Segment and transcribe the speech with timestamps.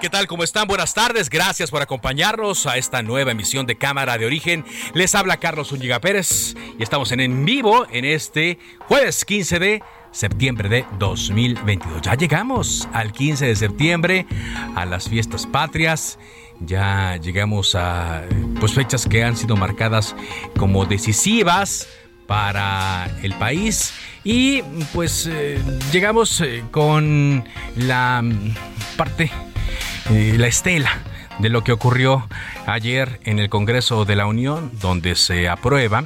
[0.00, 0.26] ¿Qué tal?
[0.26, 0.66] ¿Cómo están?
[0.66, 1.28] Buenas tardes.
[1.28, 4.64] Gracias por acompañarnos a esta nueva emisión de Cámara de Origen.
[4.94, 9.82] Les habla Carlos Zúñiga Pérez y estamos en, en vivo en este jueves 15 de
[10.10, 12.00] septiembre de 2022.
[12.00, 14.26] Ya llegamos al 15 de septiembre,
[14.74, 16.18] a las fiestas patrias.
[16.60, 18.22] Ya llegamos a
[18.58, 20.16] pues fechas que han sido marcadas
[20.56, 21.86] como decisivas
[22.26, 23.92] para el país
[24.24, 24.62] y
[24.94, 25.60] pues eh,
[25.92, 27.44] llegamos eh, con
[27.76, 28.54] la mm,
[28.96, 29.32] parte,
[30.10, 30.90] eh, la estela
[31.38, 32.28] de lo que ocurrió
[32.66, 36.04] ayer en el Congreso de la Unión, donde se aprueba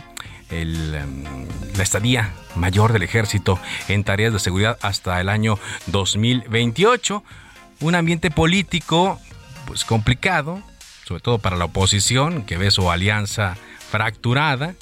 [0.50, 7.25] el, la estadía mayor del ejército en tareas de seguridad hasta el año 2028.
[7.80, 9.19] Un ambiente político
[9.66, 10.62] pues complicado,
[11.05, 13.56] sobre todo para la oposición, que ve su alianza
[13.91, 14.75] fracturada,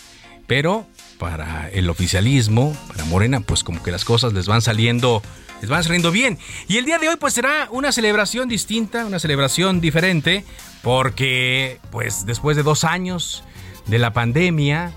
[0.46, 0.86] pero
[1.22, 5.22] para el oficialismo, para Morena, pues como que las cosas les van saliendo,
[5.60, 6.36] les van saliendo bien.
[6.66, 10.44] Y el día de hoy pues será una celebración distinta, una celebración diferente,
[10.82, 13.44] porque pues después de dos años
[13.86, 14.92] de la pandemia,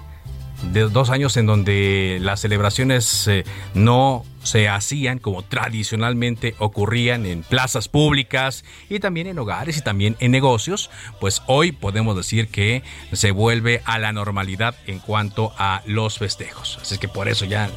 [0.72, 3.44] de dos años en donde las celebraciones eh,
[3.74, 10.16] no se hacían como tradicionalmente ocurrían en plazas públicas y también en hogares y también
[10.20, 15.82] en negocios, pues hoy podemos decir que se vuelve a la normalidad en cuanto a
[15.86, 16.78] los festejos.
[16.82, 17.70] Así que por eso ya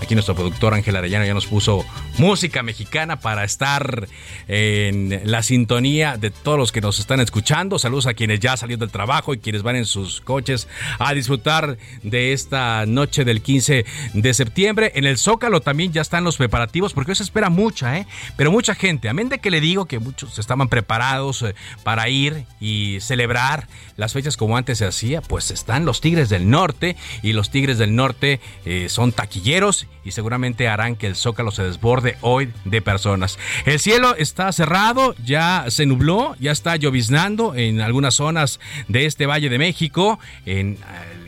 [0.00, 1.84] Aquí nuestro productor Ángel Arellano ya nos puso
[2.18, 4.08] música mexicana para estar
[4.48, 7.78] en la sintonía de todos los que nos están escuchando.
[7.78, 10.68] Saludos a quienes ya salieron del trabajo y quienes van en sus coches
[10.98, 14.92] a disfrutar de esta noche del 15 de septiembre.
[14.94, 18.06] En el Zócalo también ya están los preparativos porque hoy se espera mucha, ¿eh?
[18.36, 19.08] Pero mucha gente.
[19.08, 24.12] Amén de que le digo que muchos estaban preparados eh, para ir y celebrar las
[24.12, 27.94] fechas como antes se hacía, pues están los Tigres del Norte y los Tigres del
[27.94, 33.38] Norte eh, son taquilleros y seguramente harán que el Zócalo se desborde hoy de personas.
[33.64, 39.26] El cielo está cerrado, ya se nubló, ya está lloviznando en algunas zonas de este
[39.26, 40.78] Valle de México, en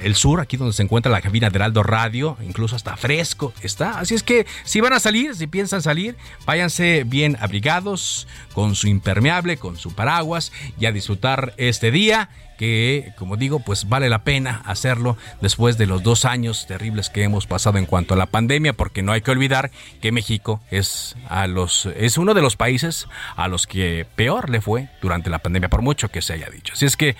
[0.01, 3.99] el sur, aquí donde se encuentra la cabina de Heraldo Radio, incluso hasta fresco está.
[3.99, 8.89] Así es que si van a salir, si piensan salir, váyanse bien abrigados, con su
[8.89, 14.25] impermeable, con su paraguas y a disfrutar este día que, como digo, pues vale la
[14.25, 18.27] pena hacerlo después de los dos años terribles que hemos pasado en cuanto a la
[18.27, 19.71] pandemia, porque no hay que olvidar
[20.01, 24.61] que México es a los es uno de los países a los que peor le
[24.61, 26.73] fue durante la pandemia, por mucho que se haya dicho.
[26.73, 27.17] Así es que,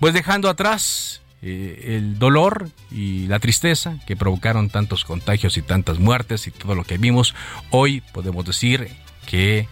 [0.00, 5.98] pues dejando atrás eh, el dolor y la tristeza que provocaron tantos contagios y tantas
[5.98, 7.34] muertes y todo lo que vimos,
[7.70, 8.88] hoy podemos decir
[9.26, 9.68] que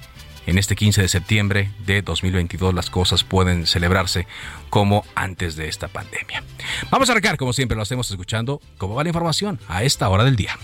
[0.46, 4.26] en este 15 de septiembre de 2022 las cosas pueden celebrarse
[4.70, 6.42] como antes de esta pandemia.
[6.90, 10.24] Vamos a arrancar, como siempre lo hacemos escuchando, cómo va la información a esta hora
[10.24, 10.56] del día.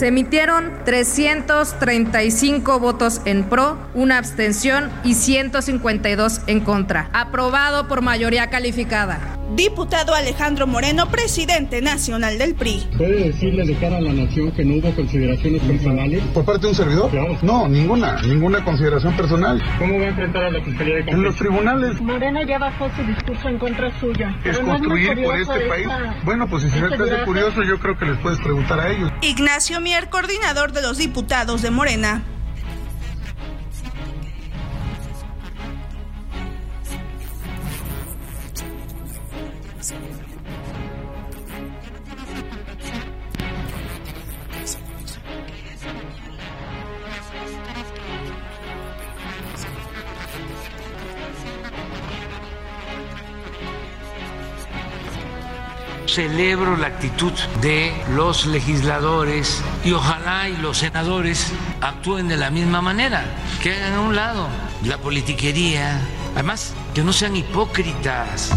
[0.00, 7.10] Se emitieron 335 votos en pro, una abstención y 152 en contra.
[7.12, 9.39] Aprobado por mayoría calificada.
[9.54, 12.86] Diputado Alejandro Moreno, presidente nacional del PRI.
[12.96, 16.22] ¿Puede decirle de cara a la nación que no hubo consideraciones personales?
[16.32, 17.10] ¿Por parte de un servidor?
[17.10, 17.36] Claro.
[17.42, 19.60] No, ninguna, ninguna consideración personal.
[19.78, 23.02] ¿Cómo va a enfrentar a la Fiscalía de En los tribunales Morena ya bajó su
[23.02, 24.28] discurso en contra suya.
[24.30, 25.86] es Pero no construir por este país.
[25.86, 27.24] esta- Bueno, pues si se este hace viaje.
[27.24, 29.10] curioso, yo creo que les puedes preguntar a ellos.
[29.22, 32.22] Ignacio Mier, coordinador de los diputados de Morena.
[56.10, 62.82] Celebro la actitud de los legisladores y ojalá y los senadores actúen de la misma
[62.82, 63.24] manera,
[63.62, 64.48] que hagan a un lado
[64.84, 66.00] la politiquería,
[66.34, 68.50] además que no sean hipócritas.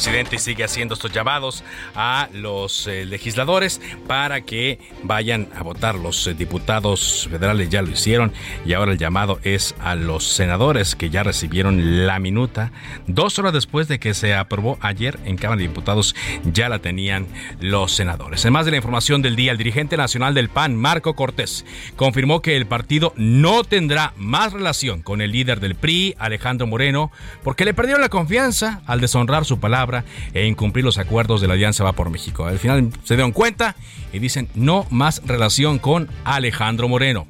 [0.00, 1.62] Presidente sigue haciendo estos llamados
[1.94, 5.96] a los eh, legisladores para que vayan a votar.
[5.96, 8.32] Los eh, diputados federales ya lo hicieron
[8.64, 12.72] y ahora el llamado es a los senadores que ya recibieron la minuta.
[13.08, 16.16] Dos horas después de que se aprobó ayer en Cámara de Diputados
[16.50, 17.26] ya la tenían
[17.60, 18.42] los senadores.
[18.46, 22.40] En más de la información del día, el dirigente nacional del PAN, Marco Cortés, confirmó
[22.40, 27.12] que el partido no tendrá más relación con el líder del PRI, Alejandro Moreno,
[27.44, 29.89] porque le perdieron la confianza al deshonrar su palabra
[30.32, 32.46] e incumplir los acuerdos de la Alianza Va por México.
[32.46, 33.76] Al final se dieron cuenta
[34.12, 37.26] y dicen no más relación con Alejandro Moreno.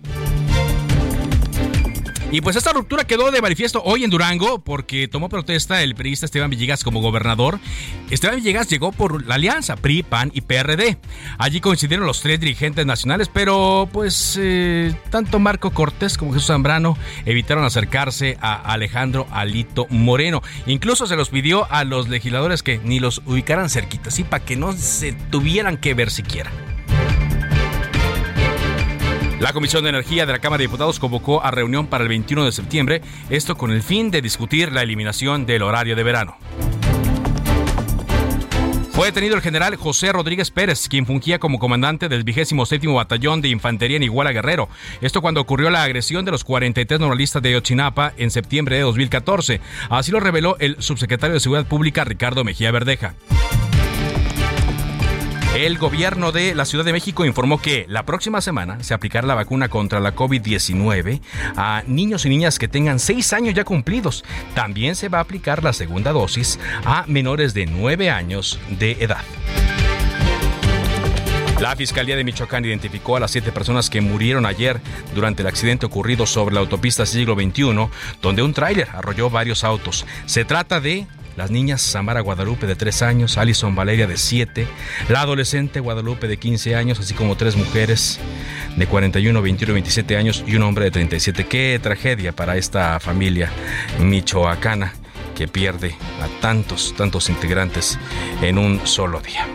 [2.32, 6.26] Y pues esta ruptura quedó de manifiesto hoy en Durango porque tomó protesta el periodista
[6.26, 7.58] Esteban Villegas como gobernador.
[8.08, 10.96] Esteban Villegas llegó por la alianza PRI, PAN y PRD.
[11.38, 16.96] Allí coincidieron los tres dirigentes nacionales, pero pues eh, tanto Marco Cortés como Jesús Zambrano
[17.26, 20.40] evitaron acercarse a Alejandro Alito Moreno.
[20.66, 24.72] Incluso se los pidió a los legisladores que ni los ubicaran cerquita, para que no
[24.72, 26.52] se tuvieran que ver siquiera.
[29.40, 32.44] La Comisión de Energía de la Cámara de Diputados convocó a reunión para el 21
[32.44, 33.00] de septiembre,
[33.30, 36.36] esto con el fin de discutir la eliminación del horario de verano.
[38.92, 43.48] Fue detenido el general José Rodríguez Pérez, quien fungía como comandante del 27 Batallón de
[43.48, 44.68] Infantería en Iguala Guerrero.
[45.00, 49.62] Esto cuando ocurrió la agresión de los 43 normalistas de Ochinapa en septiembre de 2014.
[49.88, 53.14] Así lo reveló el subsecretario de Seguridad Pública Ricardo Mejía Verdeja.
[55.54, 59.34] El gobierno de la Ciudad de México informó que la próxima semana se aplicará la
[59.34, 61.20] vacuna contra la COVID-19
[61.56, 64.24] a niños y niñas que tengan 6 años ya cumplidos.
[64.54, 69.24] También se va a aplicar la segunda dosis a menores de 9 años de edad.
[71.60, 74.80] La Fiscalía de Michoacán identificó a las siete personas que murieron ayer
[75.14, 77.88] durante el accidente ocurrido sobre la autopista siglo XXI,
[78.22, 80.06] donde un tráiler arrolló varios autos.
[80.24, 81.06] Se trata de
[81.40, 84.66] las niñas Samara Guadalupe de 3 años, Alison Valeria de 7,
[85.08, 88.20] la adolescente Guadalupe de 15 años, así como tres mujeres
[88.76, 91.46] de 41, 21 y 27 años y un hombre de 37.
[91.46, 93.50] Qué tragedia para esta familia
[94.00, 94.92] michoacana
[95.34, 97.98] que pierde a tantos, tantos integrantes
[98.42, 99.48] en un solo día.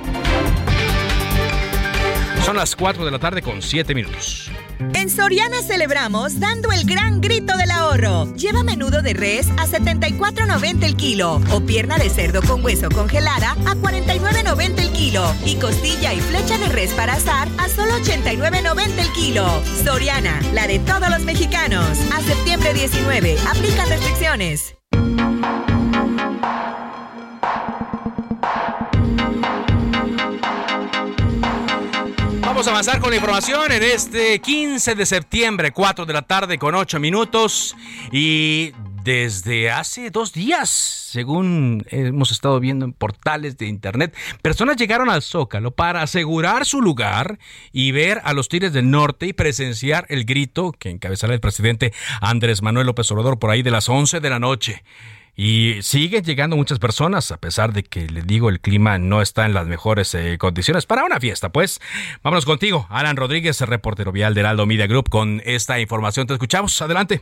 [2.44, 4.50] Son las 4 de la tarde con 7 minutos.
[4.80, 8.34] En Soriana celebramos dando el gran grito del ahorro.
[8.36, 13.52] Lleva menudo de res a 74.90 el kilo o pierna de cerdo con hueso congelada
[13.52, 19.00] a 49.90 el kilo y costilla y flecha de res para asar a solo 89.90
[19.00, 19.48] el kilo.
[19.84, 21.98] Soriana, la de todos los mexicanos.
[22.14, 24.76] A septiembre 19, aplican restricciones.
[32.56, 36.58] Vamos a avanzar con la información en este 15 de septiembre, 4 de la tarde
[36.58, 37.76] con 8 minutos.
[38.14, 38.72] Y
[39.04, 45.22] desde hace dos días, según hemos estado viendo en portales de internet, personas llegaron al
[45.22, 47.40] Zócalo para asegurar su lugar
[47.74, 51.92] y ver a los Tigres del Norte y presenciar el grito que encabezará el presidente
[52.22, 54.82] Andrés Manuel López Obrador por ahí de las 11 de la noche.
[55.36, 59.46] Y siguen llegando muchas personas, a pesar de que, le digo, el clima no está
[59.46, 61.50] en las mejores eh, condiciones para una fiesta.
[61.50, 61.82] Pues
[62.24, 66.28] vámonos contigo, Alan Rodríguez, reportero vial del Aldo Media Group, con esta información.
[66.28, 66.82] Te escuchamos.
[66.82, 67.22] Adelante.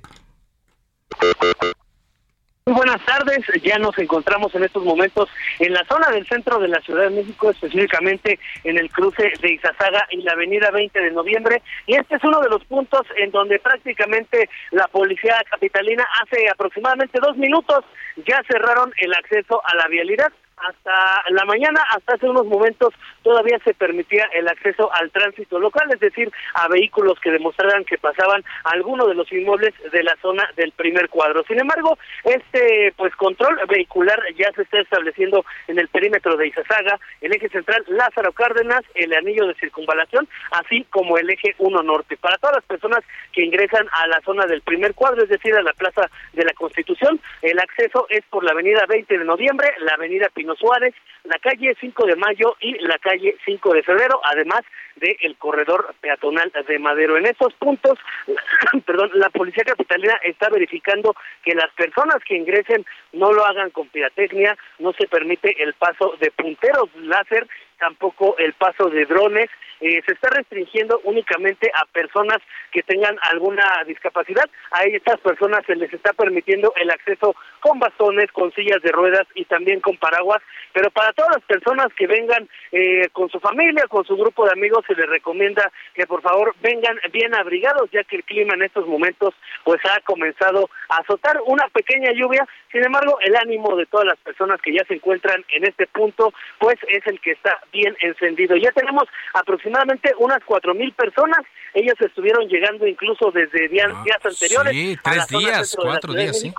[2.66, 5.28] Muy buenas tardes, ya nos encontramos en estos momentos
[5.60, 9.52] en la zona del centro de la Ciudad de México, específicamente en el cruce de
[9.56, 13.32] Izazaga y la avenida 20 de noviembre, y este es uno de los puntos en
[13.32, 17.84] donde prácticamente la policía capitalina hace aproximadamente dos minutos
[18.26, 20.32] ya cerraron el acceso a la vialidad
[20.68, 25.88] hasta la mañana, hasta hace unos momentos, todavía se permitía el acceso al tránsito local,
[25.94, 30.50] es decir, a vehículos que demostraran que pasaban alguno de los inmuebles de la zona
[30.56, 31.44] del primer cuadro.
[31.44, 37.00] Sin embargo, este pues control vehicular ya se está estableciendo en el perímetro de Izazaga,
[37.22, 42.18] el eje central Lázaro Cárdenas, el anillo de circunvalación, así como el eje 1 norte.
[42.18, 45.62] Para todas las personas que ingresan a la zona del primer cuadro, es decir, a
[45.62, 49.94] la Plaza de la Constitución, el acceso es por la avenida 20 de noviembre, la
[49.94, 50.94] avenida Pino Suárez,
[51.24, 54.62] la calle 5 de Mayo y la calle 5 de Febrero, además
[54.96, 57.18] del corredor peatonal de Madero.
[57.18, 57.98] En estos puntos,
[58.86, 63.88] perdón, la policía capitalina está verificando que las personas que ingresen no lo hagan con
[63.88, 67.48] pirotecnia, no se permite el paso de punteros láser,
[67.80, 69.50] tampoco el paso de drones
[69.84, 72.38] eh, se está restringiendo únicamente a personas
[72.72, 74.50] que tengan alguna discapacidad.
[74.72, 79.28] A estas personas se les está permitiendo el acceso con bastones, con sillas de ruedas
[79.36, 83.84] y también con paraguas, pero para todas las personas que vengan eh, con su familia,
[83.90, 88.06] con su grupo de amigos, se les recomienda que por favor vengan bien abrigados, ya
[88.06, 89.34] que el clima en estos momentos
[89.66, 92.48] pues ha comenzado a azotar una pequeña lluvia.
[92.72, 96.34] Sin embargo, el ánimo de todas las personas que ya se encuentran en este punto
[96.58, 98.56] pues es el que está bien encendido.
[98.56, 101.40] Ya tenemos aproximadamente aproximadamente unas cuatro mil personas.
[101.74, 104.74] Ellas estuvieron llegando incluso desde días, ah, días anteriores.
[104.74, 106.54] Sí, tres días, cuatro días, sí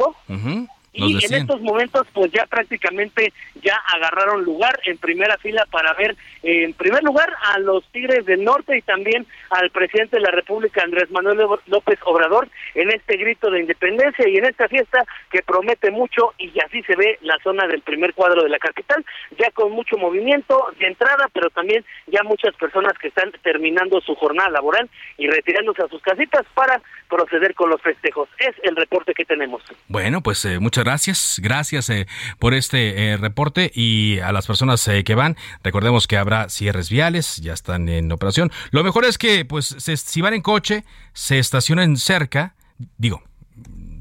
[0.95, 6.17] y en estos momentos pues ya prácticamente ya agarraron lugar en primera fila para ver
[6.45, 10.83] en primer lugar a los Tigres del Norte y también al presidente de la República
[10.83, 15.91] Andrés Manuel López Obrador en este grito de independencia y en esta fiesta que promete
[15.91, 19.05] mucho y así se ve la zona del primer cuadro de la capital
[19.39, 24.15] ya con mucho movimiento de entrada pero también ya muchas personas que están terminando su
[24.15, 29.15] jornada laboral y retirándose a sus casitas para proceder con los festejos es el reporte
[29.15, 31.41] que tenemos bueno pues eh, muchas gracias.
[31.43, 32.07] Gracias eh,
[32.39, 36.91] por este eh, reporte y a las personas eh, que van, recordemos que habrá cierres
[36.91, 38.51] viales, ya están en operación.
[38.71, 42.55] Lo mejor es que, pues, si van en coche, se estacionen cerca,
[42.99, 43.23] digo,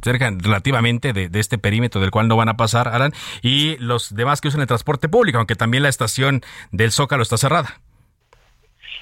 [0.04, 4.14] cerca relativamente de, de, este perímetro del cual no van a pasar, Alan, y los
[4.14, 7.82] demás que usan el transporte público, aunque también la estación del Zócalo está cerrada.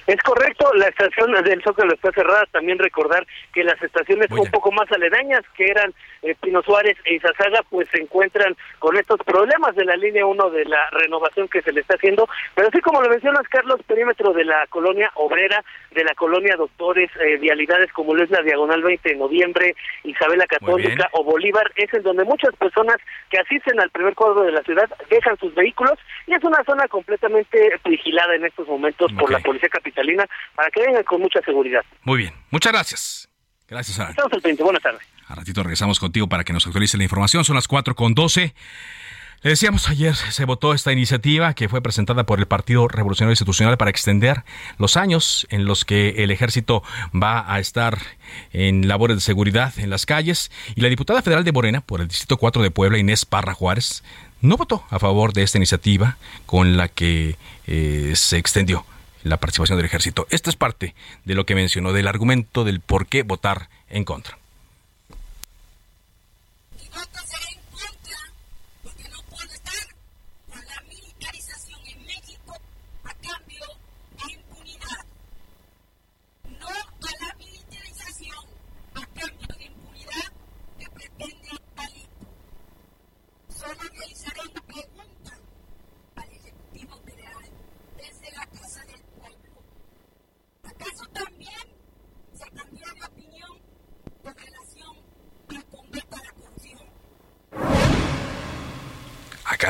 [0.06, 2.44] Es correcto, la estación del Zócalo está cerrada.
[2.50, 7.14] También recordar que las estaciones un poco más aledañas, que eran eh, Pino Suárez e
[7.14, 11.62] Izazaga, pues se encuentran con estos problemas de la línea 1 de la renovación que
[11.62, 12.28] se le está haciendo.
[12.54, 17.10] Pero así como lo mencionas, Carlos, perímetro de la colonia obrera, de la colonia Doctores,
[17.20, 21.92] eh, vialidades como lo es la Diagonal 20 de noviembre, Isabela Católica o Bolívar, es
[21.94, 22.96] en donde muchas personas
[23.30, 26.88] que asisten al primer cuadro de la ciudad dejan sus vehículos y es una zona
[26.88, 29.91] completamente vigilada en estos momentos por la Policía Capital
[30.54, 31.82] para que vengan con mucha seguridad.
[32.02, 33.28] Muy bien, muchas gracias.
[33.68, 34.10] Gracias, Alan.
[34.10, 35.02] Estamos al frente, buenas tardes.
[35.28, 37.44] A ratito regresamos contigo para que nos actualice la información.
[37.44, 38.54] Son las 4 con 12.
[39.44, 43.76] Le decíamos ayer, se votó esta iniciativa que fue presentada por el Partido Revolucionario Institucional
[43.76, 44.44] para extender
[44.78, 47.98] los años en los que el ejército va a estar
[48.52, 50.52] en labores de seguridad en las calles.
[50.76, 54.04] Y la diputada federal de Morena por el Distrito 4 de Puebla, Inés Parra Juárez,
[54.42, 58.84] no votó a favor de esta iniciativa con la que eh, se extendió
[59.22, 60.26] la participación del ejército.
[60.30, 64.38] Esto es parte de lo que mencionó, del argumento del por qué votar en contra.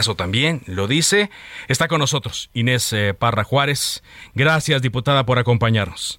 [0.02, 1.30] ¿Acaso también lo dice?
[1.68, 4.02] Está con nosotros Inés eh, Parra Juárez.
[4.34, 6.18] Gracias, diputada, por acompañarnos.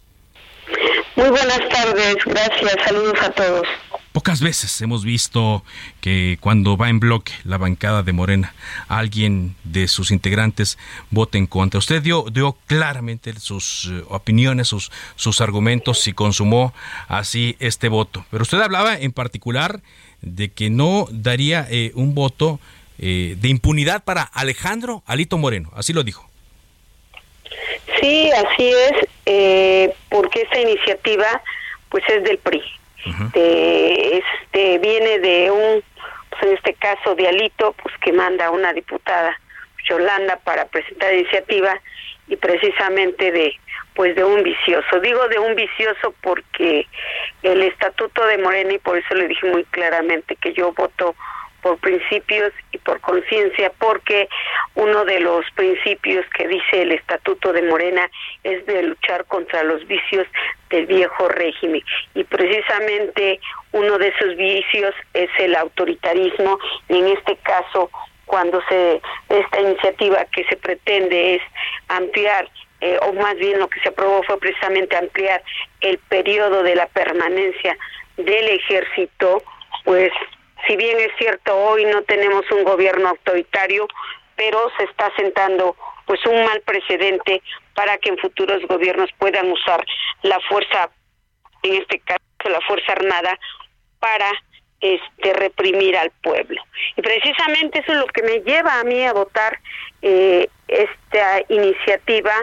[1.17, 3.67] Muy buenas tardes, gracias, saludos a todos.
[4.13, 5.65] Pocas veces hemos visto
[5.99, 8.55] que cuando va en bloque la bancada de Morena,
[8.87, 10.77] alguien de sus integrantes
[11.09, 11.79] vote en contra.
[11.79, 16.73] Usted dio, dio claramente sus eh, opiniones, sus, sus argumentos y consumó
[17.09, 18.25] así este voto.
[18.31, 19.81] Pero usted hablaba en particular
[20.21, 22.61] de que no daría eh, un voto
[22.99, 26.29] eh, de impunidad para Alejandro Alito Moreno, así lo dijo.
[27.99, 31.41] Sí, así es, eh, porque esta iniciativa
[31.89, 32.61] pues es del PRI.
[33.35, 35.83] este viene de un,
[36.29, 39.39] pues en este caso de Alito, pues que manda a una diputada,
[39.87, 41.79] Yolanda, para presentar la iniciativa
[42.27, 43.53] y precisamente de
[43.95, 44.99] pues de un vicioso.
[45.01, 46.87] Digo de un vicioso porque
[47.43, 51.15] el estatuto de Morena, y por eso le dije muy claramente que yo voto
[51.63, 54.27] por principios y por conciencia, porque
[54.75, 58.07] uno de los principios que dice el Estatuto de Morena
[58.43, 60.27] es de luchar contra los vicios
[60.69, 61.81] del viejo régimen.
[62.13, 63.39] Y precisamente
[63.71, 67.89] uno de esos vicios es el autoritarismo, y en este caso,
[68.25, 71.41] cuando se esta iniciativa que se pretende es
[71.87, 72.49] ampliar
[72.81, 75.41] eh, o más bien lo que se aprobó fue precisamente ampliar
[75.79, 77.77] el periodo de la permanencia
[78.17, 79.41] del ejército,
[79.85, 80.11] pues
[80.67, 83.87] si bien es cierto hoy no tenemos un gobierno autoritario,
[84.35, 87.41] pero se está sentando pues un mal precedente
[87.75, 89.85] para que en futuros gobiernos puedan usar
[90.21, 90.89] la fuerza,
[91.63, 93.39] en este caso la Fuerza Armada,
[93.99, 94.29] para
[94.81, 96.61] este reprimir al pueblo.
[96.97, 99.59] Y precisamente eso es lo que me lleva a mí a votar
[100.01, 102.33] eh, esta iniciativa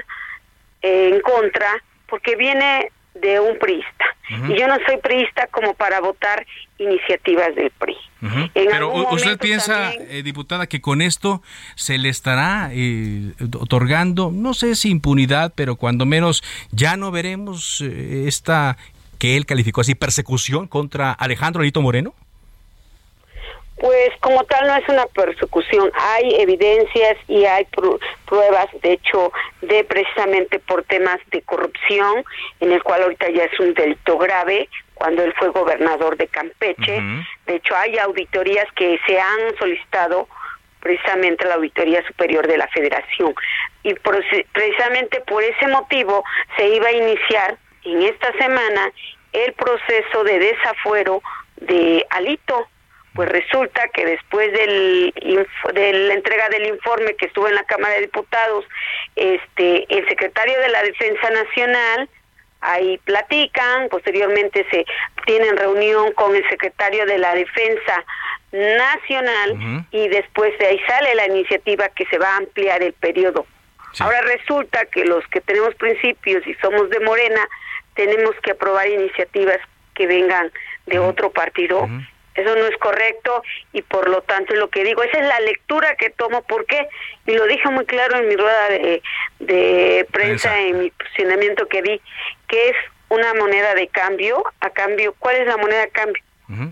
[0.80, 4.04] eh, en contra, porque viene de un priista.
[4.48, 6.46] Y yo no soy priista como para votar
[6.78, 7.96] iniciativas del PRI.
[8.54, 11.42] Pero usted piensa, eh, diputada, que con esto
[11.74, 17.80] se le estará eh, otorgando, no sé si impunidad, pero cuando menos ya no veremos
[17.80, 18.76] eh, esta
[19.18, 22.14] que él calificó así, persecución contra Alejandro Alito Moreno.
[23.80, 27.66] Pues como tal no es una persecución, hay evidencias y hay
[28.26, 29.32] pruebas, de hecho,
[29.62, 32.22] de precisamente por temas de corrupción,
[32.60, 37.02] en el cual ahorita ya es un delito grave, cuando él fue gobernador de Campeche.
[37.46, 40.28] De hecho, hay auditorías que se han solicitado
[40.80, 43.34] precisamente a la Auditoría Superior de la Federación.
[43.82, 46.22] Y precisamente por ese motivo
[46.58, 48.92] se iba a iniciar en esta semana
[49.32, 51.22] el proceso de desafuero
[51.56, 52.68] de Alito
[53.14, 55.12] pues resulta que después del
[55.74, 58.64] de la entrega del informe que estuvo en la Cámara de Diputados,
[59.16, 62.08] este el secretario de la Defensa Nacional
[62.60, 64.84] ahí platican, posteriormente se
[65.26, 68.04] tienen reunión con el secretario de la Defensa
[68.52, 73.46] Nacional y después de ahí sale la iniciativa que se va a ampliar el periodo.
[73.98, 77.48] Ahora resulta que los que tenemos principios y somos de Morena
[77.94, 79.58] tenemos que aprobar iniciativas
[79.94, 80.52] que vengan
[80.86, 81.88] de otro partido
[82.40, 83.42] eso no es correcto
[83.72, 86.42] y por lo tanto lo que digo, esa es la lectura que tomo.
[86.42, 86.88] ¿Por qué?
[87.26, 88.68] Y lo dije muy claro en mi rueda
[89.38, 92.00] de, prensa, en mi posicionamiento que di,
[92.48, 92.76] que es
[93.08, 94.42] una moneda de cambio.
[94.60, 96.22] A cambio, ¿cuál es la moneda de cambio?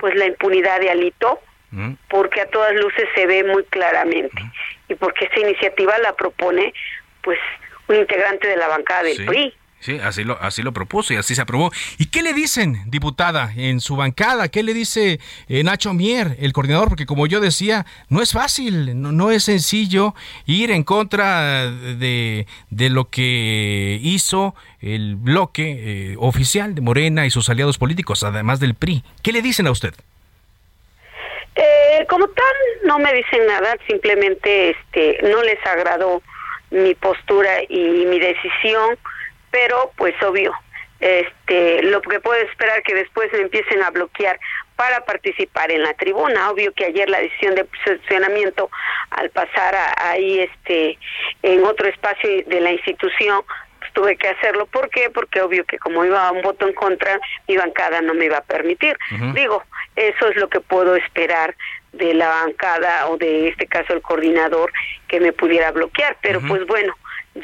[0.00, 1.40] Pues la impunidad de Alito,
[2.08, 4.42] porque a todas luces se ve muy claramente.
[4.88, 6.72] Y porque esta iniciativa la propone,
[7.22, 7.38] pues,
[7.86, 9.54] un integrante de la bancada del PRI.
[9.80, 11.70] Sí, así lo, así lo propuso y así se aprobó.
[11.98, 14.48] ¿Y qué le dicen, diputada, en su bancada?
[14.48, 16.88] ¿Qué le dice eh, Nacho Mier, el coordinador?
[16.88, 20.14] Porque como yo decía, no es fácil, no, es sencillo
[20.46, 27.30] ir en contra de, de lo que hizo el bloque eh, oficial de Morena y
[27.30, 29.04] sus aliados políticos, además del PRI.
[29.22, 29.94] ¿Qué le dicen a usted?
[31.54, 36.22] Eh, como tal, no me dicen nada, simplemente este, no les agradó
[36.70, 38.96] mi postura y mi decisión
[39.58, 40.54] pero pues obvio,
[41.00, 44.38] este, lo que puedo esperar que después me empiecen a bloquear
[44.76, 46.50] para participar en la tribuna.
[46.50, 48.70] Obvio que ayer la decisión de posicionamiento
[49.10, 50.96] al pasar ahí este
[51.42, 53.42] en otro espacio de la institución
[53.80, 54.66] pues, tuve que hacerlo.
[54.66, 55.10] ¿Por qué?
[55.10, 57.18] Porque obvio que como iba a un voto en contra,
[57.48, 58.96] mi bancada no me iba a permitir.
[59.34, 59.64] Digo,
[59.96, 61.56] eso es lo que puedo esperar
[61.92, 64.72] de la bancada o de este caso el coordinador
[65.08, 66.16] que me pudiera bloquear.
[66.22, 66.94] Pero pues bueno,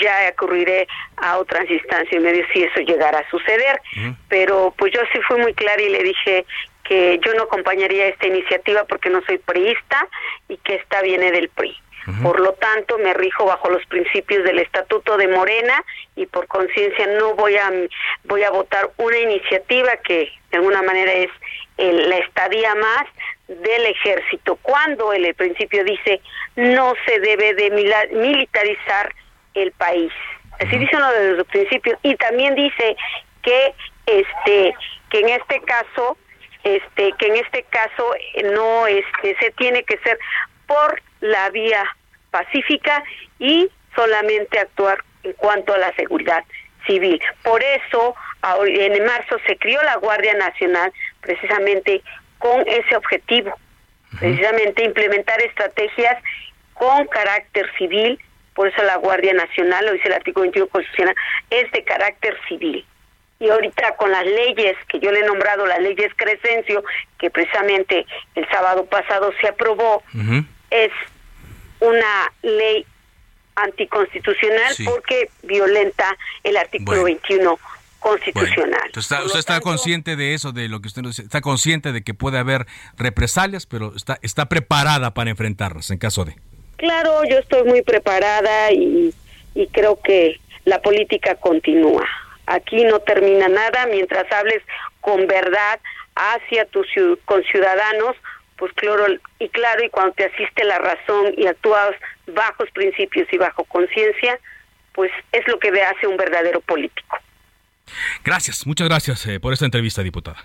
[0.00, 3.80] ya ocurriré a otras instancias y medio si eso llegara a suceder.
[4.28, 6.44] Pero pues yo sí fui muy clara y le dije
[6.84, 10.08] que yo no acompañaría esta iniciativa porque no soy priista
[10.48, 11.76] y que esta viene del PRI.
[12.22, 15.82] Por lo tanto, me rijo bajo los principios del Estatuto de Morena
[16.16, 17.72] y por conciencia no voy a
[18.24, 21.30] voy a votar una iniciativa que de alguna manera es
[21.78, 23.04] la estadía más
[23.48, 26.20] del ejército cuando el, el principio dice
[26.56, 27.70] no se debe de
[28.12, 29.12] militarizar
[29.54, 30.12] el país.
[30.60, 32.96] Así dice uno de los principios y también dice
[33.42, 33.74] que
[34.06, 34.74] este
[35.10, 36.16] que en este caso
[36.62, 38.14] este que en este caso
[38.52, 40.18] no este se tiene que ser
[40.66, 41.84] por la vía
[42.30, 43.02] pacífica
[43.38, 46.44] y solamente actuar en cuanto a la seguridad
[46.86, 47.20] civil.
[47.42, 48.14] Por eso
[48.66, 52.02] en marzo se crió la Guardia Nacional precisamente
[52.38, 53.54] con ese objetivo,
[54.18, 56.22] precisamente implementar estrategias
[56.74, 58.18] con carácter civil
[58.54, 61.14] por eso la Guardia Nacional, lo dice el artículo 21 constitucional,
[61.50, 62.84] es de carácter civil.
[63.40, 66.84] Y ahorita con las leyes que yo le he nombrado, las leyes Crescencio,
[67.18, 70.02] que precisamente el sábado pasado se aprobó,
[70.70, 70.90] es
[71.80, 72.86] una ley
[73.56, 77.58] anticonstitucional porque violenta el artículo 21
[77.98, 78.90] constitucional.
[78.94, 82.14] usted está consciente de eso, de lo que usted nos dice, está consciente de que
[82.14, 86.36] puede haber represalias, pero está, está preparada para enfrentarlas en caso de.
[86.76, 89.14] Claro, yo estoy muy preparada y,
[89.72, 92.06] creo que la política continúa.
[92.46, 94.62] Aquí no termina nada mientras hables
[95.00, 95.80] con verdad
[96.14, 96.86] hacia tus
[97.24, 98.16] conciudadanos,
[98.56, 99.06] pues claro
[99.38, 101.92] y claro y cuando te asiste la razón y actúas
[102.26, 104.38] bajo principios y bajo conciencia,
[104.92, 107.18] pues es lo que hace un verdadero político.
[108.24, 110.44] Gracias, muchas gracias eh, por esta entrevista, diputada.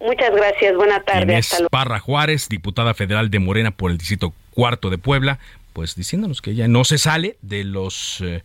[0.00, 1.22] Muchas gracias, buena tarde.
[1.22, 5.38] Inés Parra Juárez, diputada federal de Morena por el Distrito Cuarto de Puebla,
[5.72, 8.42] pues diciéndonos que ella no se sale de los eh,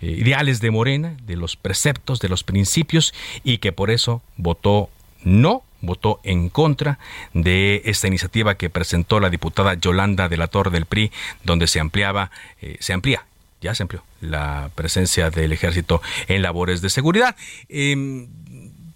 [0.00, 4.90] ideales de Morena, de los preceptos, de los principios y que por eso votó
[5.24, 6.98] no votó en contra
[7.34, 11.12] de esta iniciativa que presentó la diputada Yolanda de la Torre del PRI,
[11.44, 13.26] donde se ampliaba, eh, se amplía,
[13.60, 17.36] ya se amplió la presencia del ejército en labores de seguridad.
[17.68, 18.28] Em,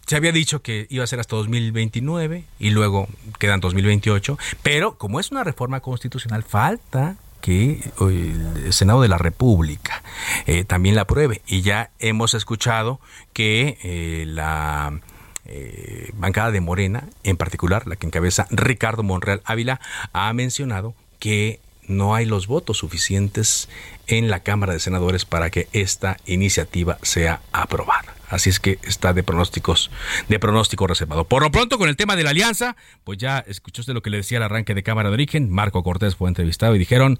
[0.06, 5.20] se había dicho que iba a ser hasta 2029 y luego quedan 2028, pero como
[5.20, 10.02] es una reforma constitucional, falta que el Senado de la República
[10.46, 11.42] eh, también la apruebe.
[11.46, 13.00] Y ya hemos escuchado
[13.32, 15.00] que eh, la
[15.44, 19.80] eh, bancada de Morena, en particular la que encabeza Ricardo Monreal Ávila,
[20.12, 23.68] ha mencionado que no hay los votos suficientes
[24.06, 28.14] en la Cámara de Senadores para que esta iniciativa sea aprobada.
[28.32, 29.90] Así es que está de pronósticos,
[30.28, 31.24] de pronóstico reservado.
[31.24, 34.16] Por lo pronto, con el tema de la alianza, pues ya escuchó lo que le
[34.16, 35.50] decía al arranque de Cámara de Origen.
[35.50, 37.18] Marco Cortés fue entrevistado y dijeron,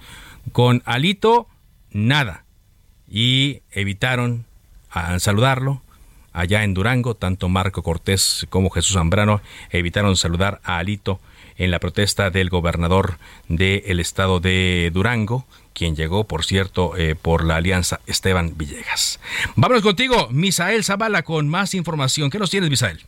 [0.53, 1.48] con Alito,
[1.90, 2.44] nada.
[3.11, 4.46] Y evitaron
[5.18, 5.83] saludarlo,
[6.33, 11.20] allá en Durango, tanto Marco Cortés como Jesús Zambrano evitaron saludar a Alito
[11.57, 17.44] en la protesta del gobernador del estado de Durango, quien llegó, por cierto, eh, por
[17.44, 19.20] la alianza Esteban Villegas.
[19.56, 22.30] Vámonos contigo, Misael Zavala, con más información.
[22.30, 23.00] ¿Qué nos tienes, Misael?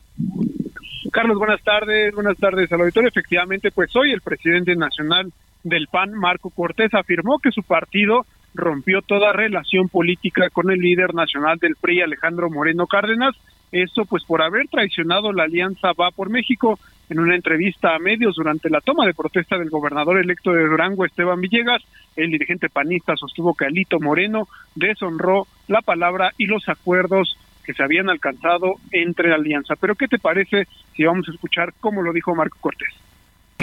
[1.12, 3.08] Carlos, buenas tardes, buenas tardes al auditorio.
[3.08, 9.02] Efectivamente, pues hoy el presidente nacional del PAN, Marco Cortés, afirmó que su partido rompió
[9.02, 13.34] toda relación política con el líder nacional del PRI, Alejandro Moreno Cárdenas.
[13.72, 16.78] Esto pues por haber traicionado la alianza Va por México.
[17.10, 21.04] En una entrevista a medios durante la toma de protesta del gobernador electo de Durango,
[21.04, 21.82] Esteban Villegas,
[22.16, 27.82] el dirigente panista sostuvo que Alito Moreno deshonró la palabra y los acuerdos que se
[27.82, 29.74] habían alcanzado entre la alianza.
[29.80, 33.03] Pero ¿qué te parece si vamos a escuchar cómo lo dijo Marco Cortés?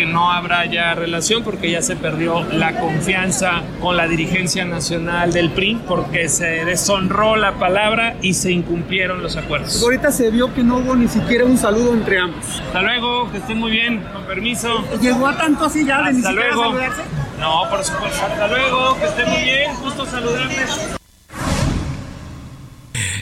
[0.01, 5.31] Que no habrá ya relación porque ya se perdió la confianza con la dirigencia nacional
[5.31, 9.79] del PRI porque se deshonró la palabra y se incumplieron los acuerdos.
[9.83, 12.43] Ahorita se vio que no hubo ni siquiera un saludo entre ambos.
[12.65, 14.83] Hasta luego, que estén muy bien, con permiso.
[14.99, 16.63] ¿Llegó a tanto así ya de ni siquiera luego.
[16.63, 17.01] saludarse?
[17.39, 18.25] No, por supuesto.
[18.25, 21.00] Hasta luego, que estén muy bien, gusto saludarles.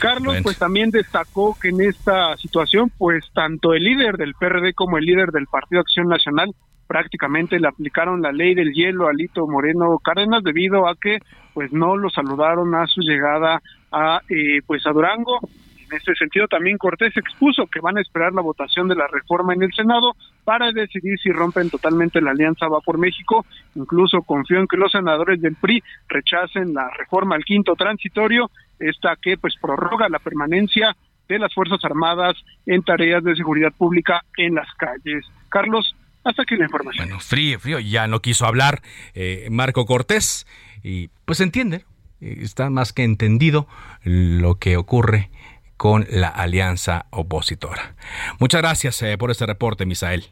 [0.00, 4.98] Carlos, pues también destacó que en esta situación, pues tanto el líder del PRD como
[4.98, 6.54] el líder del Partido Acción Nacional
[6.90, 11.18] prácticamente le aplicaron la ley del hielo a Lito Moreno Cárdenas debido a que
[11.54, 13.62] pues no lo saludaron a su llegada
[13.92, 15.38] a eh, pues a Durango.
[15.90, 19.54] En este sentido también Cortés expuso que van a esperar la votación de la reforma
[19.54, 23.44] en el Senado para decidir si rompen totalmente la alianza va por México.
[23.74, 29.16] Incluso confió en que los senadores del PRI rechacen la reforma al quinto transitorio, esta
[29.20, 30.96] que pues prorroga la permanencia
[31.28, 35.24] de las Fuerzas Armadas en tareas de seguridad pública en las calles.
[35.48, 37.06] Carlos, hasta aquí la información.
[37.06, 38.80] Bueno, frío, frío, ya no quiso hablar
[39.14, 40.46] eh, Marco Cortés
[40.84, 41.84] y pues entiende,
[42.20, 43.66] eh, está más que entendido
[44.04, 45.30] lo que ocurre
[45.80, 47.94] con la alianza opositora.
[48.38, 50.26] Muchas gracias eh, por este reporte, Misael.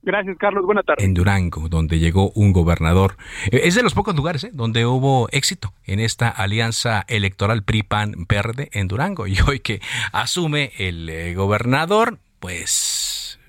[0.00, 0.64] Gracias, Carlos.
[0.64, 1.04] Buenas tardes.
[1.04, 3.16] En Durango, donde llegó un gobernador.
[3.50, 4.50] Eh, Es de los pocos lugares ¿eh?
[4.52, 9.26] donde hubo éxito en esta alianza electoral PRI-PAN-Verde en Durango.
[9.34, 9.80] Y hoy que
[10.12, 13.40] asume el gobernador, pues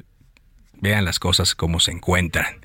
[0.81, 2.61] vean las cosas como se encuentran.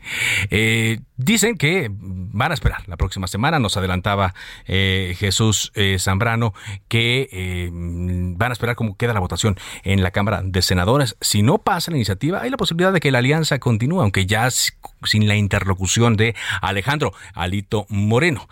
[0.50, 4.34] Eh, dicen que van a esperar la próxima semana, nos adelantaba
[4.66, 6.54] eh, Jesús eh, Zambrano,
[6.88, 11.16] que eh, van a esperar cómo queda la votación en la Cámara de Senadores.
[11.20, 14.48] Si no pasa la iniciativa, hay la posibilidad de que la alianza continúe, aunque ya
[14.50, 18.48] sin la interlocución de Alejandro Alito Moreno.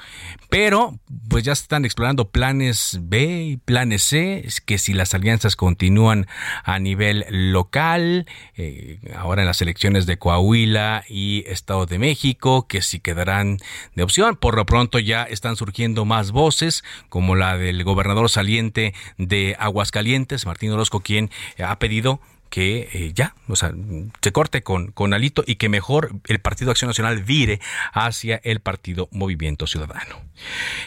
[0.51, 6.27] Pero pues ya están explorando planes B y planes C, que si las alianzas continúan
[6.65, 8.27] a nivel local,
[8.57, 13.59] eh, ahora en las elecciones de Coahuila y Estado de México, que si quedarán
[13.95, 14.37] de opción.
[14.37, 20.47] Por lo pronto ya están surgiendo más voces, como la del gobernador saliente de Aguascalientes,
[20.47, 21.31] Martín Orozco, quien
[21.63, 23.73] ha pedido que eh, ya, o sea,
[24.21, 27.61] se corte con, con Alito y que mejor el Partido Acción Nacional vire
[27.93, 30.23] hacia el Partido Movimiento Ciudadano.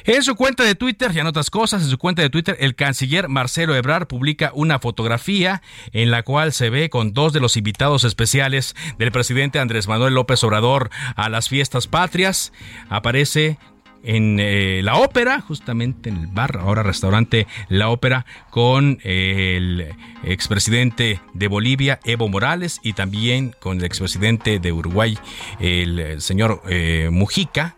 [0.06, 2.76] En su cuenta de Twitter, y en otras cosas, en su cuenta de Twitter, el
[2.76, 7.58] canciller Marcelo Ebrard publica una fotografía en la cual se ve con dos de los
[7.58, 12.54] invitados especiales del presidente Andrés Manuel López Obrador a las fiestas patrias.
[12.90, 13.58] Aparece
[14.04, 19.96] en eh, la ópera, justamente en el bar, ahora restaurante La Ópera, con eh, el
[20.24, 25.18] expresidente de Bolivia, Evo Morales, y también con el expresidente de Uruguay,
[25.60, 27.76] el, eh, señor eh, Mujica.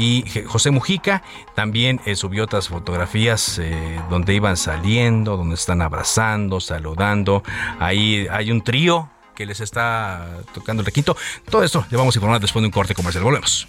[0.00, 1.24] Y José Mujica
[1.56, 3.60] también subió otras fotografías
[4.08, 7.42] donde iban saliendo, donde están abrazando, saludando.
[7.80, 11.16] Ahí hay un trío que les está tocando el requinto.
[11.50, 13.24] Todo esto le vamos a informar después de un corte comercial.
[13.24, 13.66] Volvemos.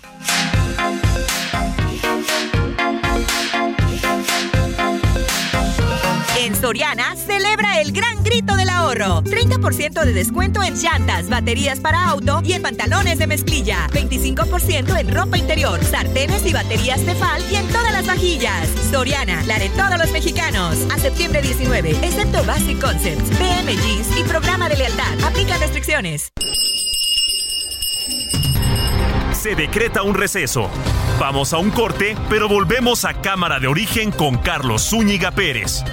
[6.59, 9.21] Soriana celebra el gran grito del ahorro.
[9.23, 13.87] 30% de descuento en llantas, baterías para auto y en pantalones de mezclilla.
[13.91, 18.67] 25% en ropa interior, sartenes y baterías Tefal y en todas las vajillas.
[18.91, 20.75] Soriana, la de todos los mexicanos.
[20.91, 25.23] A septiembre 19, excepto Basic Concepts, BM Jeans y programa de lealtad.
[25.23, 26.33] Aplica restricciones.
[29.31, 30.69] Se decreta un receso.
[31.17, 35.85] Vamos a un corte, pero volvemos a Cámara de Origen con Carlos Zúñiga Pérez.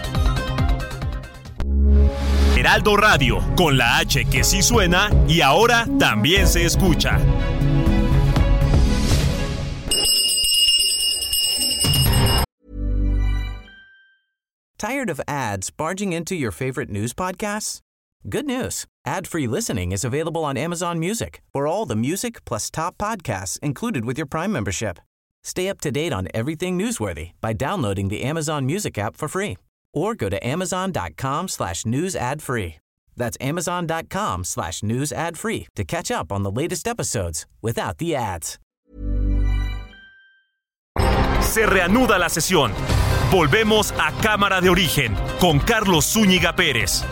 [2.56, 7.20] Heraldo Radio, con la H que sí suena y ahora también se escucha.
[14.78, 17.80] Tired of ads barging into your favorite news podcasts?
[18.26, 18.86] Good news.
[19.04, 21.42] Ad-free listening is available on Amazon Music.
[21.52, 24.98] For all the music plus top podcasts included with your Prime membership.
[25.44, 29.58] Stay up to date on everything newsworthy by downloading the Amazon Music app for free
[29.96, 32.76] or go to amazon.com slash news ad free.
[33.16, 38.14] That's amazon.com slash news ad free to catch up on the latest episodes without the
[38.14, 38.58] ads.
[41.40, 42.72] Se reanuda la sesión.
[43.30, 47.02] Volvemos a Cámara de Origen con Carlos Zúñiga Pérez.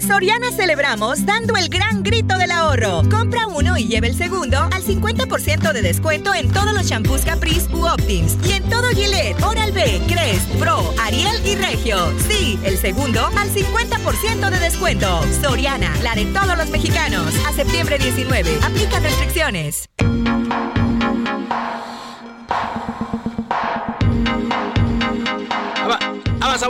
[0.00, 3.02] Soriana celebramos dando el gran grito del ahorro.
[3.10, 7.68] Compra uno y lleve el segundo al 50% de descuento en todos los shampoos Caprice
[7.74, 12.12] u Optims y en todo Gillette, Oral-B, Crest, Pro, Ariel y Regio.
[12.28, 15.22] Sí, el segundo al 50% de descuento.
[15.42, 17.32] Soriana, la de todos los mexicanos.
[17.46, 18.58] A septiembre 19.
[18.62, 19.88] Aplica restricciones.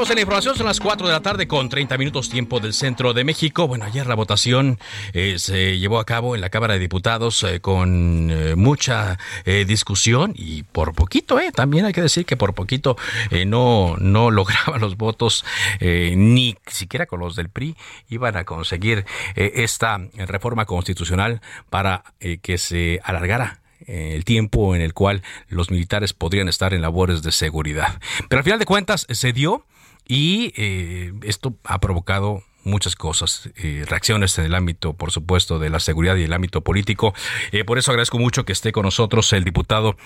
[0.01, 2.73] Avanzamos en la información, son las 4 de la tarde con 30 minutos tiempo del
[2.73, 3.69] centro de México.
[3.69, 4.79] Bueno, ayer la votación
[5.13, 10.33] eh, se llevó a cabo en la Cámara de Diputados eh, con eh, mucha discusión
[10.35, 12.97] y por poquito, eh, también hay que decir que por poquito
[13.45, 15.45] no, no lograban los votos,
[15.83, 17.77] ni siquiera con los del PRI,
[18.09, 19.05] iban a conseguir
[19.37, 22.05] esta reforma constitucional para
[22.41, 27.33] que se alargara el tiempo en el cual los militares podrían estar en labores de
[27.33, 28.01] seguridad.
[28.31, 29.67] Pero al final de cuentas se dio
[30.11, 35.71] y eh, esto ha provocado muchas cosas, eh, reacciones en el ámbito, por supuesto, de
[35.71, 37.15] la seguridad y el ámbito político.
[37.53, 39.97] Eh, por eso agradezco mucho que esté con nosotros el diputado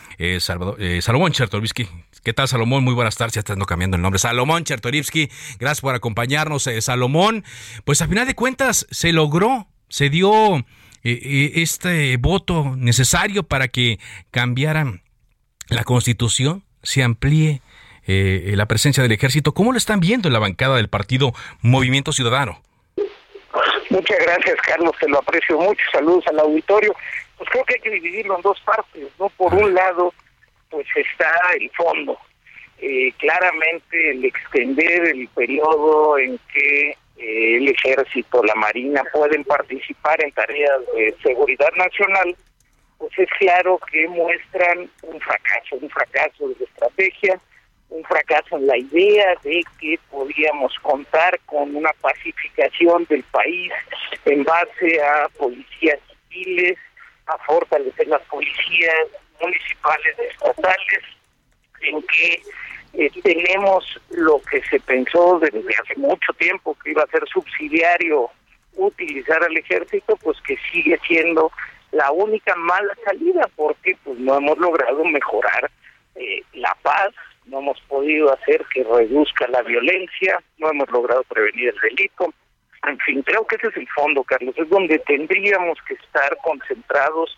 [0.41, 1.89] Salomón Chertorivsky.
[2.23, 2.85] ¿Qué tal, Salomón?
[2.85, 3.37] Muy buenas tardes.
[3.37, 4.19] Ya estando cambiando el nombre.
[4.19, 6.69] Salomón Chertorivsky, gracias por acompañarnos.
[6.81, 7.43] Salomón,
[7.87, 10.67] pues a final de cuentas se logró, se dio
[11.03, 13.99] este voto necesario para que
[14.31, 15.03] cambiaran
[15.69, 17.63] la constitución, se amplíe
[18.07, 19.53] eh, la presencia del ejército.
[19.53, 22.61] ¿Cómo lo están viendo en la bancada del partido Movimiento Ciudadano?
[23.91, 25.85] Muchas gracias, Carlos, te lo aprecio mucho.
[25.93, 26.95] Saludos al auditorio.
[27.39, 29.29] Pues creo que hay que dividirlo en dos partes, ¿no?
[29.31, 30.13] Por un lado,
[30.71, 32.19] pues está el fondo.
[32.79, 40.23] Eh, claramente el extender el periodo en que eh, el ejército, la marina pueden participar
[40.25, 42.37] en tareas de seguridad nacional,
[42.99, 47.41] pues es claro que muestran un fracaso, un fracaso de estrategia,
[47.91, 53.73] un fracaso en la idea de que podíamos contar con una pacificación del país
[54.25, 56.79] en base a policías civiles,
[57.27, 59.07] a fortalecer las policías
[59.41, 61.03] municipales, estatales,
[61.83, 62.43] en que
[62.95, 68.31] eh, tenemos lo que se pensó desde hace mucho tiempo que iba a ser subsidiario
[68.77, 71.51] utilizar al ejército, pues que sigue siendo
[71.93, 75.71] la única mala salida porque pues no hemos logrado mejorar
[76.17, 77.11] eh, la paz,
[77.47, 82.33] no hemos podido hacer que reduzca la violencia, no hemos logrado prevenir el delito.
[82.87, 87.37] En fin, creo que ese es el fondo, Carlos, es donde tendríamos que estar concentrados,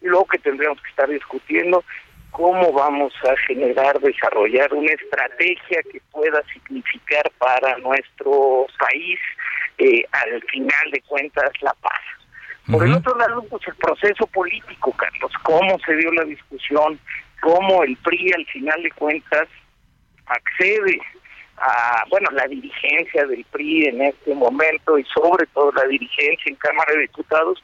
[0.00, 1.84] lo que tendríamos que estar discutiendo
[2.30, 9.18] cómo vamos a generar, desarrollar una estrategia que pueda significar para nuestro país,
[9.78, 12.00] eh, al final de cuentas, la paz.
[12.70, 17.00] Por el otro lado, pues el proceso político, Carlos, cómo se dio la discusión,
[17.40, 19.48] cómo el PRI al final de cuentas
[20.26, 21.00] accede
[21.56, 26.56] a, bueno, la dirigencia del PRI en este momento y sobre todo la dirigencia en
[26.56, 27.62] Cámara de Diputados,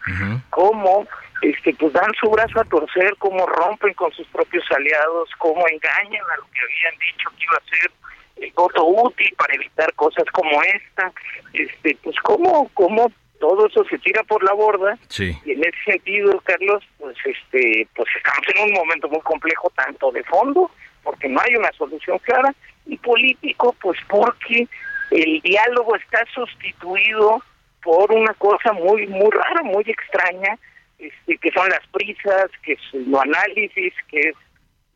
[0.50, 1.06] cómo
[1.42, 6.24] este pues dan su brazo a torcer, cómo rompen con sus propios aliados, cómo engañan
[6.32, 7.90] a lo que habían dicho que iba a ser
[8.36, 11.12] el voto útil para evitar cosas como esta,
[11.52, 14.98] este pues cómo cómo todo eso se tira por la borda.
[15.44, 20.10] Y en ese sentido Carlos pues este pues estamos en un momento muy complejo tanto
[20.12, 20.70] de fondo
[21.02, 22.54] porque no hay una solución clara
[22.86, 24.66] y político pues porque
[25.10, 27.42] el diálogo está sustituido
[27.82, 30.58] por una cosa muy muy rara muy extraña
[30.98, 34.36] este, que son las prisas, que es lo análisis, que es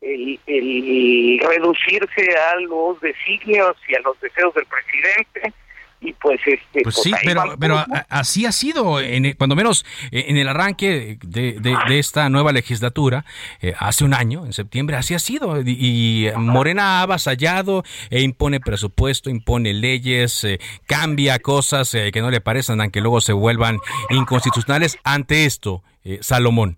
[0.01, 5.53] el, el reducirse a los designios y a los deseos del presidente
[6.01, 10.25] y pues este pues, pues sí pero pero así ha sido en, cuando menos eh,
[10.29, 13.25] en el arranque de, de, esta nueva legislatura
[13.61, 15.61] eh, hace un año en septiembre así ha sido.
[15.61, 22.39] Y, Morena ha avasallado e impone presupuesto impone leyes eh, cambia cosas que no le
[22.39, 24.97] parecen aunque luego se vuelvan inconstitucionales.
[25.03, 25.83] Ante esto
[26.21, 26.77] Salomón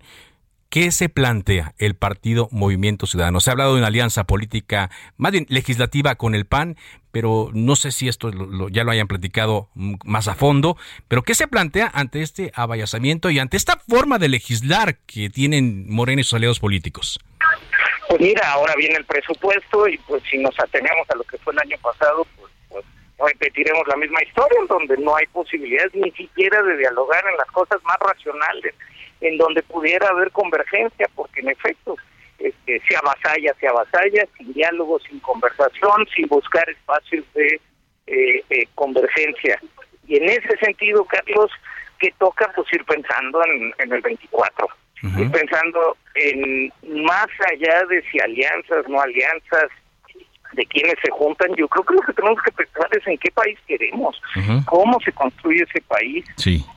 [0.72, 3.40] ¿Qué se plantea el partido Movimiento Ciudadano?
[3.40, 6.78] Se ha hablado de una alianza política, más bien legislativa con el PAN,
[7.10, 8.30] pero no sé si esto
[8.70, 10.78] ya lo hayan platicado más a fondo.
[11.08, 15.84] Pero ¿qué se plantea ante este abayazamiento y ante esta forma de legislar que tienen
[15.90, 17.20] Morena y sus aliados políticos?
[18.08, 21.52] Pues mira, ahora viene el presupuesto y pues si nos atenemos a lo que fue
[21.52, 22.84] el año pasado, pues, pues
[23.18, 27.48] repetiremos la misma historia, en donde no hay posibilidades ni siquiera de dialogar en las
[27.48, 28.74] cosas más racionales
[29.22, 31.96] en donde pudiera haber convergencia, porque en efecto
[32.38, 37.60] este, se avasalla, se avasalla, sin diálogo, sin conversación, sin buscar espacios de
[38.08, 39.60] eh, eh, convergencia.
[40.08, 41.50] Y en ese sentido, Carlos,
[42.00, 43.40] que toca pues ir pensando
[43.78, 44.66] en, el 24,
[45.18, 46.72] ir pensando en
[47.04, 49.68] más allá de si alianzas, no alianzas,
[50.52, 53.30] de quienes se juntan, yo creo que lo que tenemos que pensar es en qué
[53.30, 54.20] país queremos,
[54.66, 56.24] cómo se construye ese país,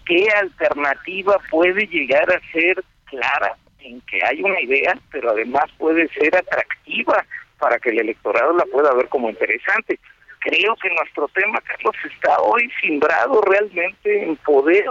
[0.05, 6.07] qué alternativa puede llegar a ser clara en que hay una idea, pero además puede
[6.09, 7.25] ser atractiva
[7.59, 9.99] para que el electorado la pueda ver como interesante.
[10.39, 14.85] Creo que nuestro tema, Carlos, está hoy simbrado realmente en poder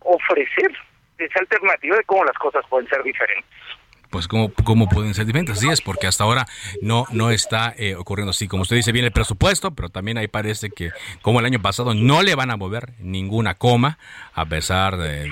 [0.00, 0.72] ofrecer
[1.18, 3.50] esa alternativa de cómo las cosas pueden ser diferentes
[4.10, 5.58] pues cómo, cómo pueden ser diferentes.
[5.58, 6.46] Así es, porque hasta ahora
[6.82, 8.48] no, no está eh, ocurriendo así.
[8.48, 10.90] Como usted dice, viene el presupuesto, pero también ahí parece que,
[11.22, 13.98] como el año pasado, no le van a mover ninguna coma,
[14.34, 15.30] a pesar de,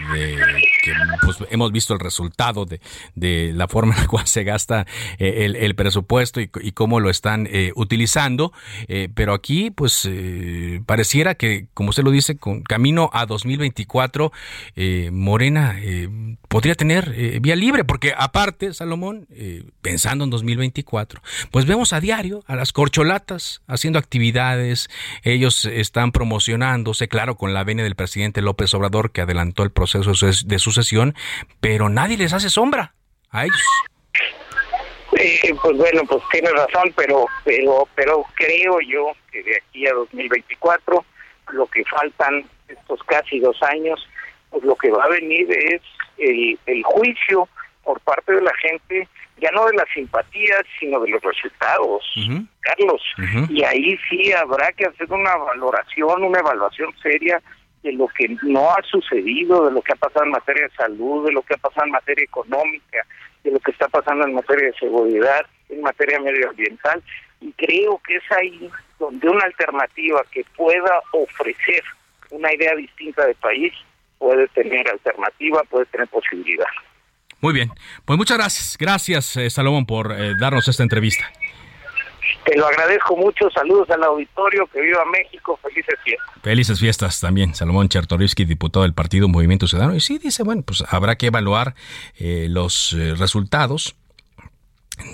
[0.83, 2.81] que pues, hemos visto el resultado de,
[3.15, 4.87] de, la forma en la cual se gasta
[5.19, 8.53] eh, el, presupuesto y, cómo lo están eh, utilizando.
[9.15, 10.09] pero aquí, pues,
[10.87, 14.33] pareciera que, como usted lo dice, con camino a 2024,
[15.11, 15.77] Morena
[16.49, 22.43] podría tener vía libre, porque aparte, Salomón, eh, pensando en 2024, pues vemos a diario
[22.47, 24.89] a las corcholatas haciendo actividades,
[25.23, 30.13] ellos están promocionándose, claro, con la venia del presidente López Obrador que adelantó el proceso
[30.47, 31.15] de sucesión,
[31.61, 32.95] pero nadie les hace sombra
[33.31, 33.63] a ellos.
[35.63, 41.05] Pues bueno, pues tiene razón, pero, pero, pero creo yo que de aquí a 2024
[41.53, 44.05] lo que faltan estos casi dos años,
[44.51, 45.83] pues lo que va a venir es
[46.19, 47.49] el juicio
[47.85, 52.05] por parte de la gente, ya no de las simpatías, sino de los resultados,
[52.61, 53.03] Carlos.
[53.51, 57.43] Y ahí sí habrá que hacer una valoración, una evaluación seria
[57.83, 61.27] de lo que no ha sucedido, de lo que ha pasado en materia de salud,
[61.27, 63.07] de lo que ha pasado en materia económica,
[63.43, 67.03] de lo que está pasando en materia de seguridad, en materia medioambiental.
[67.41, 71.83] Y creo que es ahí donde una alternativa que pueda ofrecer
[72.31, 73.73] una idea distinta de país
[74.19, 76.67] puede tener alternativa, puede tener posibilidad.
[77.41, 77.71] Muy bien,
[78.05, 78.77] pues muchas gracias.
[78.79, 81.31] Gracias, eh, Salomón, por eh, darnos esta entrevista.
[82.45, 83.51] Te lo agradezco mucho.
[83.51, 84.67] Saludos al auditorio.
[84.67, 85.59] Que viva México.
[85.63, 86.43] Felices fiestas.
[86.43, 87.55] Felices fiestas también.
[87.55, 89.95] Salomón Chertorivsky, diputado del Partido Movimiento Ciudadano.
[89.95, 91.75] Y sí, dice, bueno, pues habrá que evaluar
[92.19, 93.97] eh, los resultados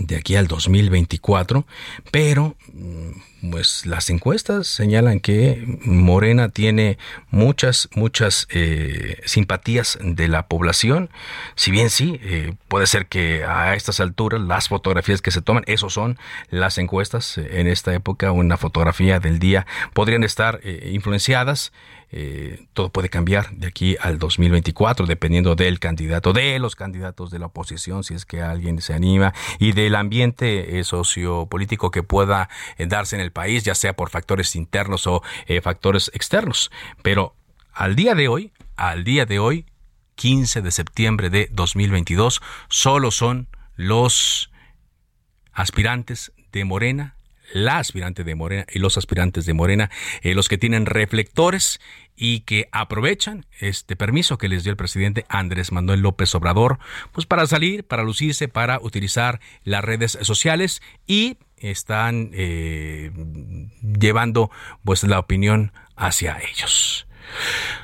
[0.01, 1.65] de aquí al 2024,
[2.11, 3.11] pero mm,
[3.51, 6.99] pues las encuestas señalan que Morena tiene
[7.31, 11.11] muchas, muchas eh, simpatías de la población.
[11.55, 15.65] Si bien sí, eh, puede ser que a estas alturas las fotografías que se toman,
[15.67, 16.19] esos son
[16.51, 21.73] las encuestas en esta época, una fotografía del día, podrían estar eh, influenciadas
[22.13, 27.39] eh, todo puede cambiar de aquí al 2024, dependiendo del candidato, de los candidatos de
[27.39, 32.49] la oposición, si es que alguien se anima, y del ambiente eh, sociopolítico que pueda
[32.79, 35.23] eh, darse en el país, ya sea por factores internos o
[35.63, 36.71] factores externos.
[37.03, 37.35] Pero
[37.73, 39.67] al día de hoy, al día de hoy,
[40.17, 44.51] 15 de septiembre de 2022, solo son los
[45.53, 47.17] aspirantes de Morena
[47.53, 49.91] la aspirante de Morena y los aspirantes de Morena,
[50.23, 51.81] eh, los que tienen reflectores
[52.17, 56.79] y que aprovechan este permiso que les dio el presidente Andrés Manuel López Obrador,
[57.13, 63.11] pues para salir, para lucirse, para utilizar las redes sociales y están eh,
[63.83, 64.51] llevando
[64.85, 67.07] pues la opinión hacia ellos.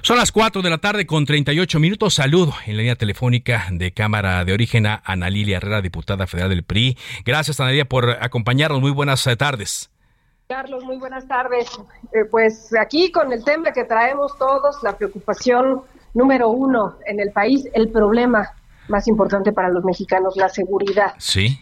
[0.02, 2.14] Son las 4 de la tarde con 38 minutos.
[2.14, 6.50] Saludo en la línea telefónica de Cámara de Origen a Ana Lilia Herrera, diputada federal
[6.50, 6.96] del PRI.
[7.24, 8.80] Gracias, Ana Lilia, por acompañarnos.
[8.80, 9.90] Muy buenas eh, tardes.
[10.48, 11.68] Carlos, muy buenas tardes.
[12.12, 15.82] Eh, pues aquí con el tema que traemos todos, la preocupación
[16.14, 18.52] número uno en el país, el problema
[18.88, 21.14] más importante para los mexicanos, la seguridad.
[21.18, 21.58] Sí.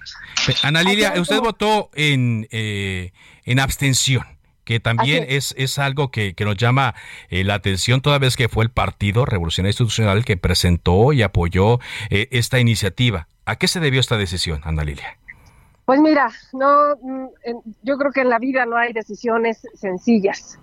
[0.62, 3.12] Ana Lilia, usted votó en, eh,
[3.44, 4.33] en abstención
[4.64, 6.94] que también es, es algo que, nos llama
[7.28, 11.80] eh, la atención toda vez que fue el Partido Revolucionario Institucional que presentó y apoyó
[12.10, 13.28] eh, esta iniciativa.
[13.46, 15.18] ¿A qué se debió esta decisión, Ana Lilia?
[15.84, 17.26] Pues mira, no, mm,
[17.82, 20.58] yo creo que en la vida no hay decisiones sencillas,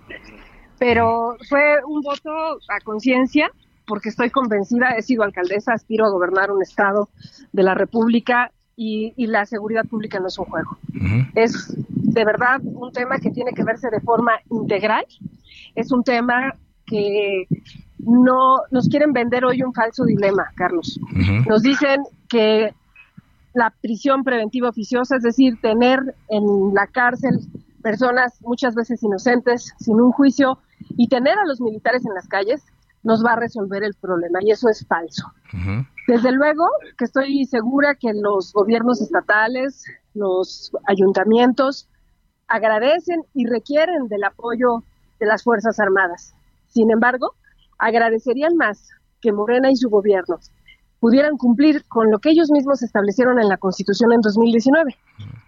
[0.78, 2.30] pero fue un voto
[2.68, 3.50] a conciencia
[3.86, 7.08] porque estoy convencida, he sido alcaldesa, aspiro a gobernar un estado
[7.52, 8.52] de la República
[8.82, 10.76] y, la seguridad pública no es un juego.
[11.34, 15.06] Es de verdad un tema que tiene que verse de forma integral,
[15.74, 16.54] es un tema
[16.86, 17.46] que
[17.98, 20.98] no nos quieren vender hoy un falso dilema, Carlos.
[21.48, 22.74] Nos dicen que
[23.54, 27.38] la prisión preventiva oficiosa, es decir, tener en la cárcel
[27.82, 30.58] personas muchas veces inocentes, sin un juicio,
[30.96, 32.62] y tener a los militares en las calles,
[33.02, 35.24] nos va a resolver el problema, y eso es falso.
[36.06, 39.84] Desde luego que estoy segura que los gobiernos estatales,
[40.14, 41.88] los ayuntamientos,
[42.48, 44.82] agradecen y requieren del apoyo
[45.18, 46.34] de las Fuerzas Armadas.
[46.68, 47.34] Sin embargo,
[47.78, 48.88] agradecerían más
[49.20, 50.38] que Morena y su gobierno
[51.02, 54.96] pudieran cumplir con lo que ellos mismos establecieron en la Constitución en 2019,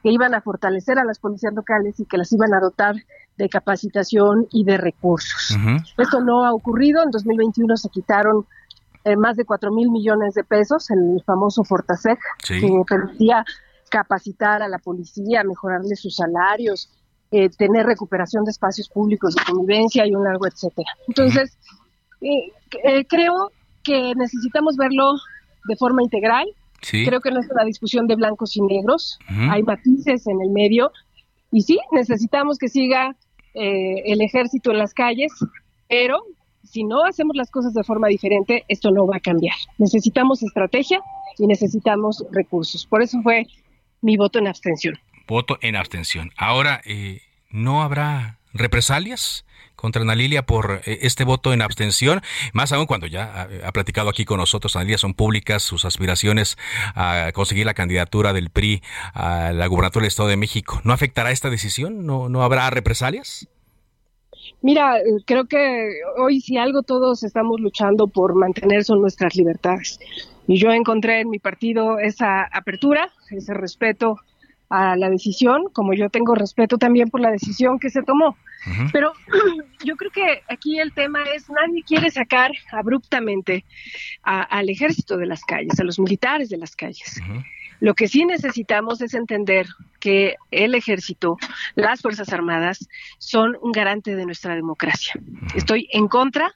[0.02, 2.96] que iban a fortalecer a las policías locales y que las iban a dotar
[3.38, 5.56] de capacitación y de recursos.
[5.96, 7.04] Esto no ha ocurrido.
[7.04, 8.44] En 2021 se quitaron
[9.04, 13.44] eh, más de 4 mil millones de pesos, el famoso Fortasec, que permitía
[13.90, 16.90] capacitar a la policía, mejorarle sus salarios,
[17.30, 20.90] eh, tener recuperación de espacios públicos de convivencia y un largo etcétera.
[21.06, 21.56] Entonces,
[22.22, 23.52] eh, creo
[23.84, 25.12] que necesitamos verlo
[25.64, 26.46] de forma integral.
[26.80, 30.92] Creo que no es una discusión de blancos y negros, hay matices en el medio
[31.50, 33.16] y sí, necesitamos que siga
[33.54, 35.32] eh, el ejército en las calles,
[35.88, 36.24] pero
[36.64, 39.54] si no hacemos las cosas de forma diferente, esto no va a cambiar.
[39.78, 41.00] Necesitamos estrategia
[41.38, 42.86] y necesitamos recursos.
[42.86, 43.46] Por eso fue
[44.00, 44.98] mi voto en abstención.
[45.28, 46.32] Voto en abstención.
[46.36, 49.46] Ahora, eh, ¿no habrá represalias?
[49.84, 52.22] Contra Ana Lilia por eh, este voto en abstención,
[52.54, 56.56] más aún cuando ya ha, platicado aquí con nosotros, Ana Lilia, son públicas sus aspiraciones
[56.94, 58.82] a conseguir la candidatura del PRI
[59.12, 60.80] a la gubernatura del Estado de México.
[60.84, 62.06] ¿No afectará esta decisión?
[62.06, 63.46] ¿No, no habrá represalias?
[64.62, 64.94] Mira,
[65.26, 70.00] creo que hoy si algo todos estamos luchando por mantener son nuestras libertades.
[70.46, 74.16] Y yo encontré en mi partido esa apertura, ese respeto
[74.68, 78.36] a la decisión, como yo tengo respeto también por la decisión que se tomó.
[78.92, 79.12] Pero
[79.84, 83.64] yo creo que aquí el tema es, nadie quiere sacar abruptamente
[84.22, 87.20] al ejército de las calles, a los militares de las calles.
[87.80, 89.66] Lo que sí necesitamos es entender
[90.00, 91.36] que el ejército,
[91.74, 92.88] las Fuerzas Armadas,
[93.18, 95.14] son un garante de nuestra democracia.
[95.54, 96.54] Estoy en contra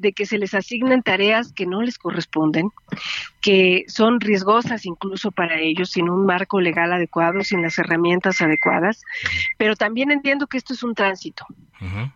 [0.00, 2.70] de que se les asignen tareas que no les corresponden,
[3.40, 9.02] que son riesgosas incluso para ellos, sin un marco legal adecuado, sin las herramientas adecuadas,
[9.58, 11.46] pero también entiendo que esto es un tránsito.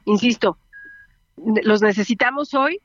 [0.04, 0.58] Insisto,
[1.36, 2.80] los necesitamos hoy,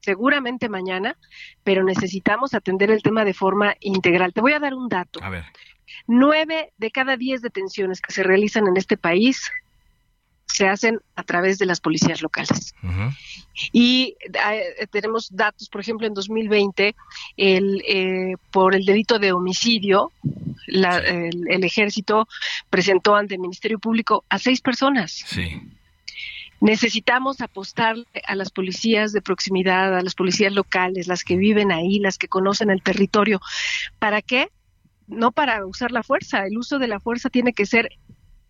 [0.00, 1.16] seguramente mañana,
[1.62, 4.32] pero necesitamos atender el tema de forma integral.
[4.32, 5.20] Te voy a dar un dato.
[5.22, 5.44] A ver.
[6.06, 9.50] Nueve de cada diez detenciones que se realizan en este país
[10.46, 12.74] se hacen a través de las policías locales.
[13.72, 16.94] Y eh, tenemos datos, por ejemplo, en 2020,
[17.36, 20.12] el, eh, por el delito de homicidio,
[20.66, 22.28] el, ejército
[22.70, 25.24] presentó ante el Ministerio Público a seis personas.
[26.60, 31.98] Necesitamos apostar a las policías de proximidad, a las policías locales, las que viven ahí,
[31.98, 33.40] las que conocen el territorio.
[33.98, 34.48] ¿Para qué?
[35.06, 36.46] No para usar la fuerza.
[36.46, 37.90] El uso de la fuerza tiene que ser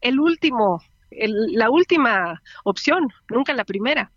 [0.00, 0.82] el último
[1.18, 4.10] la última opción, nunca la primera.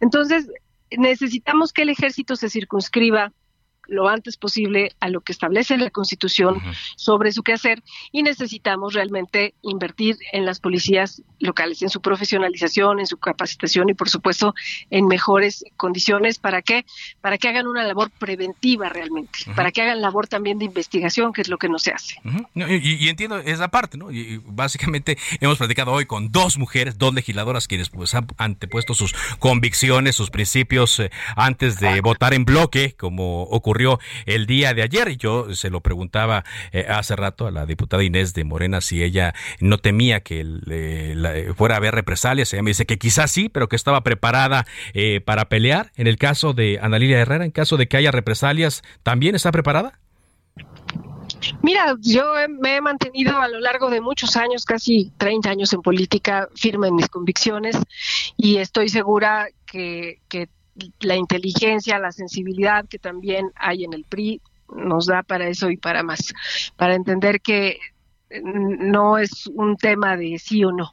[0.00, 0.48] Entonces,
[0.90, 3.32] necesitamos que el ejército se circunscriba
[3.88, 6.60] lo antes posible a lo que establece la Constitución
[6.96, 13.06] sobre su quehacer y necesitamos realmente invertir en las policías locales, en su profesionalización, en
[13.06, 14.54] su capacitación y por supuesto
[14.90, 16.38] en mejores condiciones.
[16.38, 16.84] Para que
[17.20, 21.42] para que hagan una labor preventiva realmente, para que hagan labor también de investigación, que
[21.42, 22.16] es lo que no se hace.
[22.54, 24.10] y, entiendo esa parte, ¿no?
[24.10, 29.14] Y básicamente hemos platicado hoy con dos mujeres, dos legisladoras quienes pues han antepuesto sus
[29.38, 34.82] convicciones, sus principios eh, antes de votar en bloque, como ocurrió ocurrió el día de
[34.82, 35.08] ayer.
[35.08, 39.02] Y yo se lo preguntaba eh, hace rato a la diputada Inés de Morena si
[39.02, 40.44] ella no temía que
[41.56, 42.52] fuera a haber represalias.
[42.52, 45.90] Ella me dice que quizás sí, pero que estaba preparada eh, para pelear.
[45.96, 49.50] En el caso de Ana Lilia Herrera, en caso de que haya represalias, ¿también está
[49.52, 49.98] preparada?
[51.62, 55.80] Mira, yo me he mantenido a lo largo de muchos años, casi 30 años en
[55.80, 57.76] política, firme en mis convicciones
[58.36, 60.20] y estoy segura que
[61.00, 64.40] la inteligencia, la sensibilidad que también hay en el PRI
[64.74, 66.32] nos da para eso y para más,
[66.76, 67.78] para entender que
[68.42, 70.92] no es un tema de sí o no,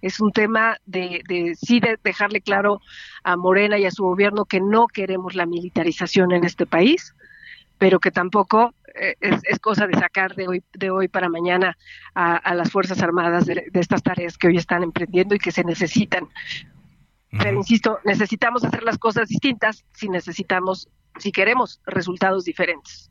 [0.00, 2.80] es un tema de, de sí de dejarle claro
[3.22, 7.14] a Morena y a su gobierno que no queremos la militarización en este país,
[7.76, 11.76] pero que tampoco eh, es, cosa de sacar de hoy, de hoy para mañana
[12.14, 16.28] a, las Fuerzas Armadas de, estas tareas que hoy están emprendiendo y que se necesitan.
[17.30, 23.10] Pero insisto, necesitamos hacer las cosas distintas si necesitamos si queremos resultados diferentes.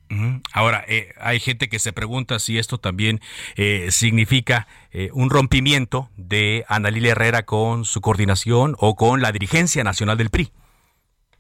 [0.54, 3.20] Ahora, eh, hay gente que se pregunta si esto también
[3.58, 4.68] eh, significa
[5.12, 10.30] un rompimiento de Ana Lilia Herrera con su coordinación o con la dirigencia nacional del
[10.30, 10.52] PRI.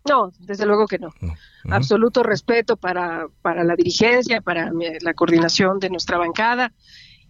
[0.07, 1.13] No, desde luego que no.
[1.69, 4.71] Absoluto respeto para, para la dirigencia, para
[5.01, 6.73] la coordinación de nuestra bancada.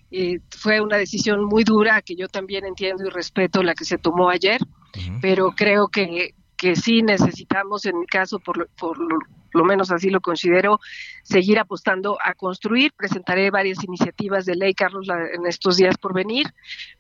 [0.10, 3.98] Eh, fue una decisión muy dura que yo también entiendo y respeto la que se
[3.98, 4.62] tomó ayer,
[5.22, 8.98] pero creo que, que sí necesitamos, en mi caso, por, lo, por
[9.54, 10.80] lo, menos así lo considero,
[11.24, 12.94] seguir apostando a construir.
[12.94, 16.48] Presentaré varias iniciativas de ley, Carlos, en estos días por venir,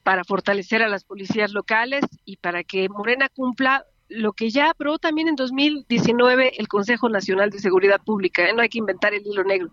[0.03, 4.99] para fortalecer a las policías locales y para que Morena cumpla lo que ya aprobó
[4.99, 8.47] también en 2019 el Consejo Nacional de Seguridad Pública.
[8.47, 8.53] ¿eh?
[8.53, 9.71] No hay que inventar el hilo negro,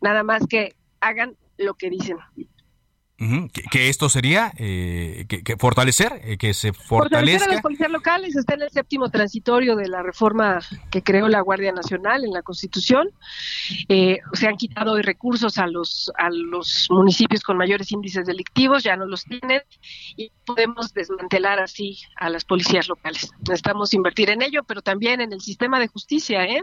[0.00, 2.18] nada más que hagan lo que dicen
[3.70, 7.18] que, esto sería eh, que, fortalecer, eh, que se fortalezca.
[7.18, 10.60] Fortalecer a las policías locales está en el séptimo transitorio de la reforma
[10.90, 13.08] que creó la Guardia Nacional en la Constitución.
[13.88, 18.82] Eh, se han quitado hoy recursos a los a los municipios con mayores índices delictivos,
[18.82, 19.62] ya no los tienen
[20.16, 23.30] y podemos desmantelar así a las policías locales.
[23.40, 26.62] Necesitamos invertir en ello, pero también en el sistema de justicia, ¿eh?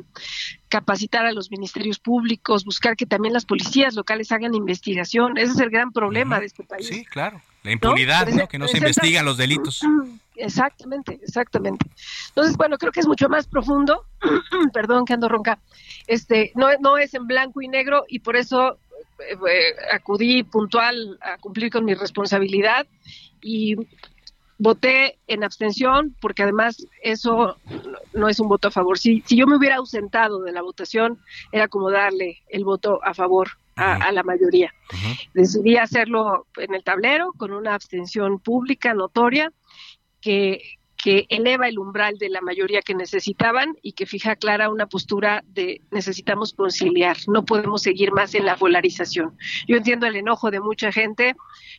[0.70, 5.38] capacitar a los ministerios públicos, buscar que también las policías locales hagan investigación.
[5.38, 6.88] Ese es el gran problema de este país.
[6.88, 7.42] Sí, claro.
[7.64, 8.48] La impunidad, ¿no?
[8.48, 9.82] Que no se investigan los delitos.
[10.36, 11.86] Exactamente, exactamente.
[12.30, 14.04] Entonces, bueno, creo que es mucho más profundo.
[14.74, 15.60] Perdón que ando ronca.
[16.08, 18.80] Este, no, no es en blanco y negro y por eso
[19.20, 22.88] eh, eh, acudí puntual a cumplir con mi responsabilidad
[23.42, 23.76] y
[24.58, 27.58] voté en abstención porque además eso
[28.14, 28.98] no es un voto a favor.
[28.98, 31.20] Si, si yo me hubiera ausentado de la votación,
[31.52, 34.74] era como darle el voto a favor a, la mayoría.
[35.34, 39.52] Decidí hacerlo en el tablero con una abstención pública notoria
[40.22, 40.62] que,
[41.04, 45.44] que eleva el umbral de la mayoría que necesitaban y que fija clara una postura
[45.48, 49.38] de necesitamos conciliar, no podemos seguir más en la polarización.
[49.68, 51.36] Yo entiendo el enojo de mucha gente,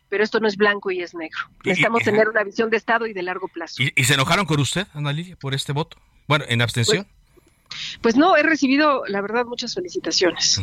[0.09, 1.39] pero esto no es blanco y es negro.
[1.63, 3.81] Necesitamos tener una visión de Estado y de largo plazo.
[3.81, 5.97] ¿Y, se enojaron con usted, Ana Lilia, por este voto?
[6.27, 7.07] Bueno, en abstención.
[7.67, 10.61] Pues, pues no, he recibido, la verdad, muchas felicitaciones.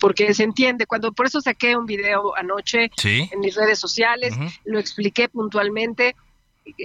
[0.00, 0.86] Porque se entiende.
[0.86, 6.14] Cuando por eso saqué un video anoche en mis redes sociales, lo expliqué puntualmente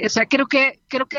[0.05, 1.17] o sea, creo que creo que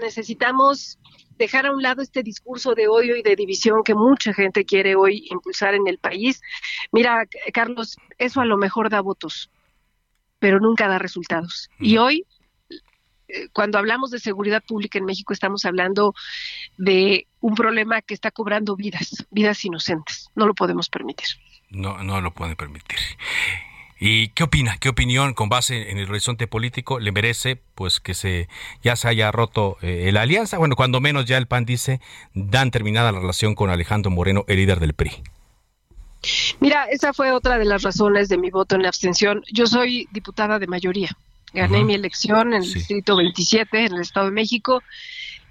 [0.00, 0.98] necesitamos
[1.36, 4.94] dejar a un lado este discurso de odio y de división que mucha gente quiere
[4.94, 6.40] hoy impulsar en el país.
[6.92, 9.50] Mira, Carlos, eso a lo mejor da votos,
[10.38, 11.70] pero nunca da resultados.
[11.80, 12.24] Y hoy
[13.52, 16.14] cuando hablamos de seguridad pública en México estamos hablando
[16.76, 20.30] de un problema que está cobrando vidas, vidas inocentes.
[20.34, 21.26] No lo podemos permitir.
[21.70, 22.98] No, no lo puede permitir.
[24.00, 24.76] ¿Y qué opina?
[24.78, 28.48] ¿Qué opinión con base en el horizonte político le merece pues que se
[28.82, 30.58] ya se haya roto eh, la alianza?
[30.58, 32.00] Bueno, cuando menos ya el PAN dice
[32.34, 35.22] dan terminada la relación con Alejandro Moreno, el líder del PRI.
[36.60, 39.42] Mira, esa fue otra de las razones de mi voto en abstención.
[39.52, 41.16] Yo soy diputada de mayoría.
[41.54, 44.82] Gané mi elección en el distrito 27 en el Estado de México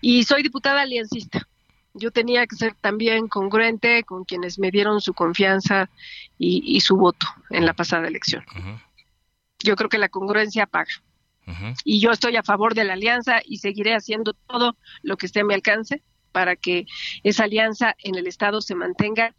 [0.02, 1.48] y soy diputada aliancista.
[1.94, 5.90] Yo tenía que ser también congruente con quienes me dieron su confianza
[6.38, 8.44] y, su voto en la pasada elección.
[9.60, 10.92] Yo creo que la congruencia paga.
[11.86, 15.40] Y yo estoy a favor de la alianza y seguiré haciendo todo lo que esté
[15.40, 16.02] a mi alcance
[16.34, 16.86] para que
[17.24, 19.34] esa alianza en el Estado se mantenga,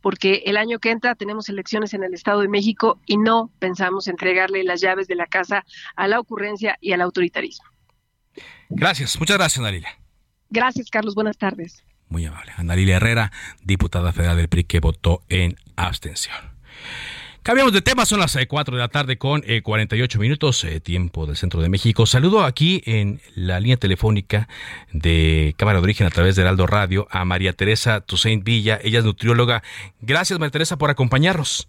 [0.00, 4.08] porque el año que entra tenemos elecciones en el Estado de México y no pensamos
[4.08, 5.64] entregarle las llaves de la casa
[5.96, 7.66] a la ocurrencia y al autoritarismo.
[8.68, 9.98] Gracias, muchas gracias, Narilia.
[10.48, 11.14] Gracias, Carlos.
[11.14, 11.84] Buenas tardes.
[12.08, 12.52] Muy amable.
[12.56, 13.32] Ana Lilia Herrera,
[13.62, 16.36] diputada federal del PRI, que votó en abstención.
[17.42, 20.78] Cambiamos de tema, son las 4 eh, de la tarde con 48 eh, minutos, eh,
[20.78, 22.04] tiempo del centro de México.
[22.04, 24.46] Saludo aquí en la línea telefónica
[24.92, 28.98] de Cámara de Origen a través de Heraldo Radio a María Teresa Toussaint Villa, ella
[28.98, 29.62] es nutrióloga.
[30.02, 31.66] Gracias María Teresa por acompañarnos.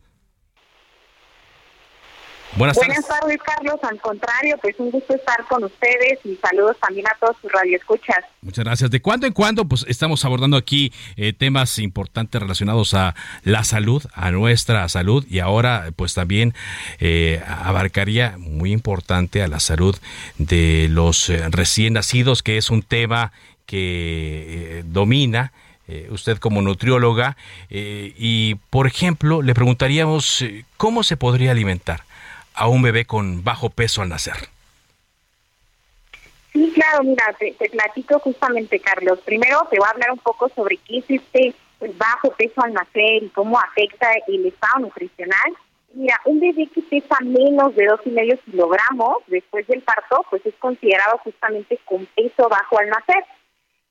[2.58, 3.06] Buenas tardes.
[3.44, 3.80] Carlos.
[3.84, 8.26] Al contrario, pues un gusto estar con ustedes y saludos también a todos sus radioescuchas.
[8.42, 8.92] Muchas gracias.
[8.92, 14.04] De cuando en cuando, pues estamos abordando aquí eh, temas importantes relacionados a la salud,
[14.14, 16.54] a nuestra salud y ahora, pues también
[17.00, 19.96] eh, abarcaría muy importante a la salud
[20.38, 23.32] de los eh, recién nacidos, que es un tema
[23.66, 25.54] que domina
[26.10, 27.36] usted como nutrióloga,
[27.70, 30.46] eh, y por ejemplo, le preguntaríamos
[30.78, 32.04] cómo se podría alimentar
[32.54, 34.36] a un bebé con bajo peso al nacer.
[36.54, 39.20] Sí, claro, mira, te, platico justamente, Carlos.
[39.22, 42.74] Primero te voy a hablar un poco sobre qué es este pues, bajo peso al
[42.74, 45.54] nacer y cómo afecta el estado nutricional.
[45.94, 50.46] Mira, un bebé que pesa menos de dos y medio kilogramos después del parto, pues
[50.46, 53.24] es considerado justamente con peso bajo al nacer.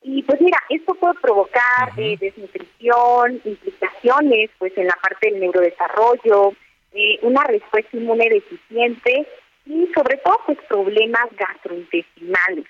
[0.02, 6.54] Y pues mira, esto puede provocar eh, desnutrición, implicaciones pues en la parte del neurodesarrollo,
[6.92, 9.26] eh, una respuesta inmune deficiente
[9.66, 12.64] y sobre todo pues problemas gastrointestinales.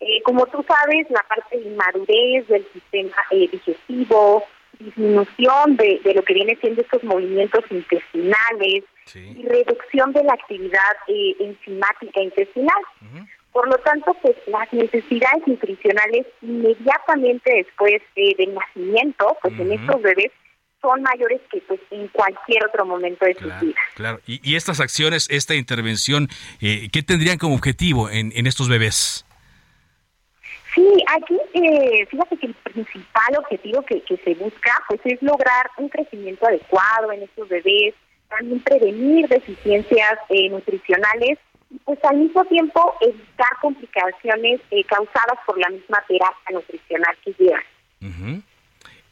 [0.00, 4.44] Eh, como tú sabes, la parte de inmadurez del sistema eh, digestivo,
[4.78, 8.84] disminución de, lo que viene siendo estos movimientos intestinales
[9.14, 12.82] y reducción de la actividad eh, enzimática intestinal.
[13.52, 20.30] Por lo tanto, pues las necesidades nutricionales inmediatamente después del nacimiento, pues en estos bebés
[20.86, 23.80] son mayores que pues en cualquier otro momento de su vida.
[23.94, 26.28] Claro, y, estas acciones, esta intervención,
[26.60, 29.24] eh, ¿qué tendrían como objetivo en, en estos bebés?
[30.74, 35.70] Sí, aquí eh, fíjate que el principal objetivo que, que se busca pues es lograr
[35.78, 37.94] un crecimiento adecuado en estos bebés,
[38.28, 41.38] también prevenir deficiencias eh, nutricionales
[41.70, 47.34] y pues al mismo tiempo evitar complicaciones eh, causadas por la misma terapia nutricional que
[47.38, 48.42] llevan.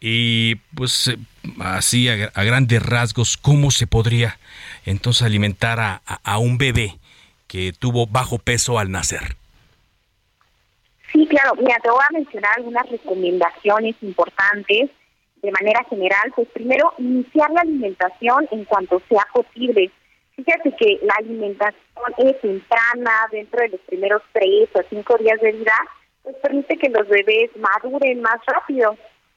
[0.00, 1.16] Y pues eh,
[1.60, 4.38] así a, grandes rasgos, ¿cómo se podría
[4.84, 6.98] entonces alimentar a, a, un bebé
[7.46, 9.36] que tuvo bajo peso al nacer?
[11.12, 11.54] Sí, claro.
[11.56, 14.90] Mira, te voy a mencionar algunas recomendaciones importantes
[15.42, 16.32] de manera general.
[16.34, 19.90] Pues primero, iniciar la alimentación en cuanto sea posible.
[20.36, 21.78] Fíjate que la alimentación
[22.18, 25.74] es temprana, dentro de los primeros tres o cinco días de vida,
[26.22, 28.96] pues permite que los bebés maduren más rápido.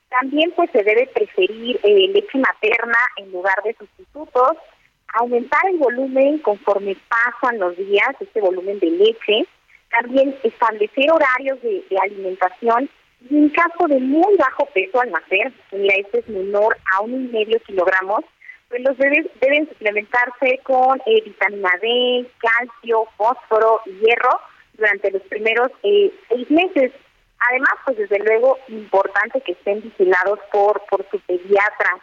[0.10, 4.58] También pues se debe preferir eh, leche materna en lugar de sustitutos,
[5.14, 9.46] aumentar el volumen conforme pasan los días, este volumen de leche,
[9.90, 12.90] también establecer horarios de, alimentación
[13.30, 17.14] y en caso de muy bajo peso al nacer, mira, este es menor a un
[17.14, 18.24] y medio kilogramos,
[18.70, 24.40] pues los bebés deben suplementarse con eh, vitamina D, calcio, fósforo y hierro
[24.74, 26.92] durante los primeros eh, seis meses.
[27.50, 31.98] Además, pues desde luego importante que estén vigilados por, por su pediatra.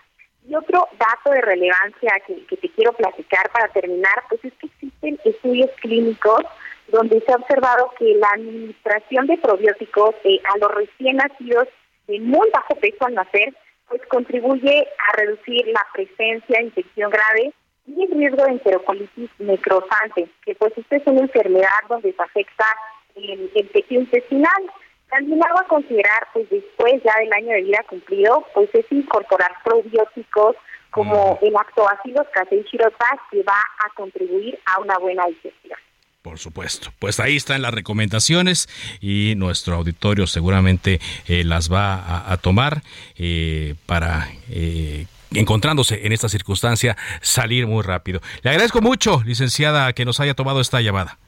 [0.47, 5.19] Y otro dato de relevancia que, te quiero platicar para terminar, pues es que existen
[5.25, 6.43] estudios clínicos
[6.89, 11.67] donde se ha observado que la administración de probióticos eh, a los recién nacidos
[12.07, 13.55] de muy bajo peso al nacer,
[13.89, 17.53] pues contribuye a reducir la presencia de infección grave
[17.87, 22.67] y el riesgo de enterocolitis necrosante, que pues esta es una enfermedad donde afecta
[23.15, 24.71] el, el intestinal.
[25.11, 29.53] También algo a considerar, pues después ya del año de vida cumplido, pues es incorporar
[29.65, 30.57] probióticos
[30.91, 35.79] como el lactobacillus casei shirota que va a contribuir a una buena digestión.
[36.23, 36.91] Por supuesto.
[37.01, 38.69] Pues ahí están las recomendaciones
[39.01, 42.83] y nuestro auditorio seguramente eh, las va a, tomar
[43.19, 48.23] eh, para eh, encontrándose en esta circunstancia salir muy rápido.
[48.43, 51.19] Le agradezco mucho, licenciada, que nos haya tomado esta llamada.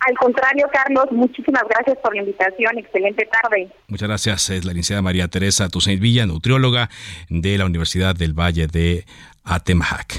[0.00, 2.78] Al contrario, Carlos, muchísimas gracias por la invitación.
[2.78, 3.68] Excelente tarde.
[3.88, 4.50] Muchas gracias.
[4.50, 6.90] Es la licenciada María Teresa Toussaint Villa, nutrióloga
[7.28, 9.04] de la Universidad del Valle de
[9.44, 10.14] Atemajac.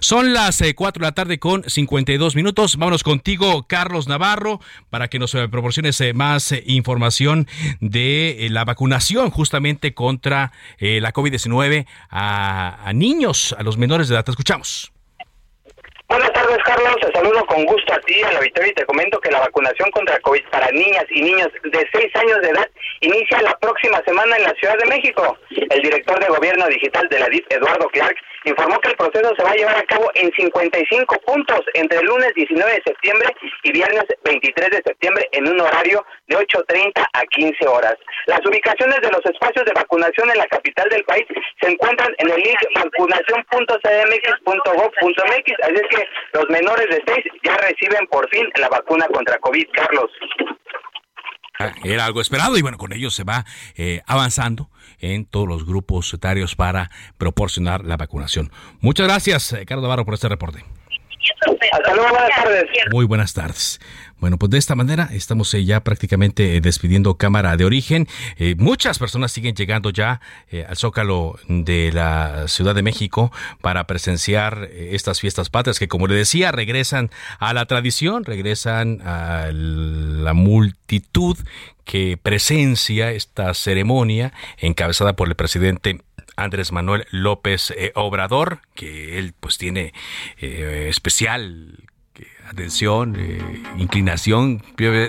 [0.00, 2.76] Son las 4 eh, de la tarde con 52 minutos.
[2.76, 4.60] Vámonos contigo, Carlos Navarro,
[4.90, 7.46] para que nos eh, proporciones eh, más información
[7.80, 14.24] de la vacunación justamente contra la COVID-19 a, a niños, a los menores de edad.
[14.24, 14.92] Te escuchamos.
[16.08, 16.96] Buenas tardes, Carlos.
[17.00, 19.90] Te saludo con gusto a ti, a la Victoria, y te comento que la vacunación
[19.90, 22.68] contra COVID para niñas y niños de 6 años de edad
[23.00, 25.36] inicia la próxima semana en la Ciudad de México.
[25.50, 29.42] El director de Gobierno Digital de la DIF, Eduardo Clark, informó que el proceso se
[29.42, 33.28] va a llevar a cabo en 55 puntos entre el lunes 19 de septiembre
[33.62, 37.94] y viernes 23 de septiembre en un horario de 8.30 a 15 horas.
[38.26, 41.24] Las ubicaciones de los espacios de vacunación en la capital del país
[41.60, 48.06] se encuentran en el link vacunación.cdmx.gov.mx, así es que los menores de 6 ya reciben
[48.08, 50.10] por fin la vacuna contra COVID, Carlos.
[51.58, 53.44] Ah, era algo esperado y bueno, con ello se va
[53.76, 54.70] eh, avanzando
[55.02, 58.50] en todos los grupos etarios para proporcionar la vacunación.
[58.80, 60.64] Muchas gracias, eh, Carlos Navarro, por este reporte.
[61.72, 62.64] Hasta luego, buenas tardes.
[62.90, 63.80] Muy buenas tardes.
[64.22, 68.06] Bueno, pues de esta manera estamos eh, ya prácticamente eh, despidiendo Cámara de Origen.
[68.36, 70.20] Eh, muchas personas siguen llegando ya
[70.68, 76.14] al Zócalo de la Ciudad de México para presenciar estas fiestas patrias que, como le
[76.14, 77.10] decía, regresan
[77.40, 81.36] a la tradición, regresan a la multitud
[81.84, 86.00] que presencia esta ceremonia encabezada por el presidente
[86.36, 89.92] Andrés Manuel López Obrador, que él pues tiene
[90.38, 91.88] especial
[92.52, 93.40] atención, eh,
[93.78, 94.62] inclinación,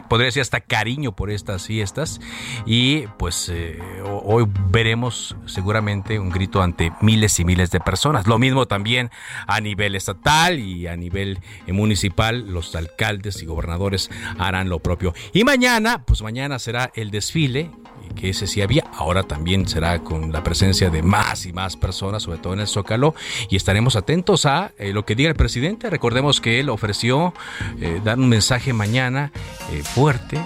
[0.08, 2.20] podría decir hasta cariño por estas fiestas.
[2.66, 8.28] Y pues eh, hoy veremos seguramente un grito ante miles y miles de personas.
[8.28, 9.12] Lo mismo también
[9.48, 15.14] a nivel estatal y a nivel eh, municipal, los alcaldes y gobernadores harán lo propio.
[15.34, 17.70] Y mañana, pues mañana será el desfile
[18.16, 22.24] que ese sí había, ahora también será con la presencia de más y más personas,
[22.24, 23.16] sobre todo en el Zócalo,
[23.50, 25.90] y estaremos atentos a eh, lo que diga el presidente.
[25.90, 27.34] Recordemos que él ofreció
[27.80, 29.32] eh, dar un mensaje mañana
[29.72, 30.40] eh, fuerte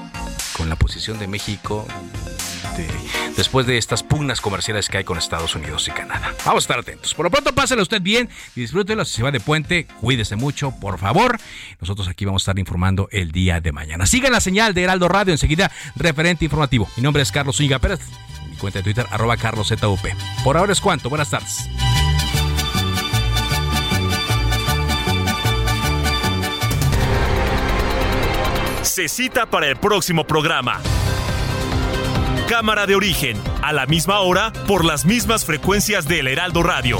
[0.55, 1.85] con la posición de México
[3.35, 6.33] después de estas pugnas comerciales que hay con Estados Unidos y Canadá.
[6.45, 7.13] Vamos a estar atentos.
[7.13, 9.05] Por lo pronto, pásale usted bien y disfrútelo.
[9.05, 11.37] Si se va de puente, cuídese mucho, por favor.
[11.79, 14.05] Nosotros aquí vamos a estar informando el día de mañana.
[14.05, 16.89] Sigan la señal de Heraldo Radio, enseguida, referente informativo.
[16.97, 17.99] Mi nombre es Carlos Zúñiga Pérez.
[18.49, 19.99] Mi cuenta de Twitter, arroba carloszup.
[20.43, 21.09] Por ahora es cuanto.
[21.09, 21.67] Buenas tardes.
[28.81, 30.81] Se cita para el próximo programa.
[32.47, 36.97] Cámara de origen, a la misma hora, por las mismas frecuencias del Heraldo Radio.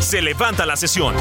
[0.00, 1.14] Se levanta la sesión.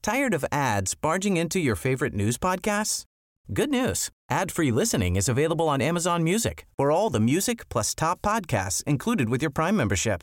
[0.00, 3.04] Tired of ads barging into your favorite news podcasts?
[3.52, 4.10] Good news.
[4.30, 6.66] Ad-free listening is available on Amazon Music.
[6.78, 10.22] For all the music plus top podcasts included with your Prime membership.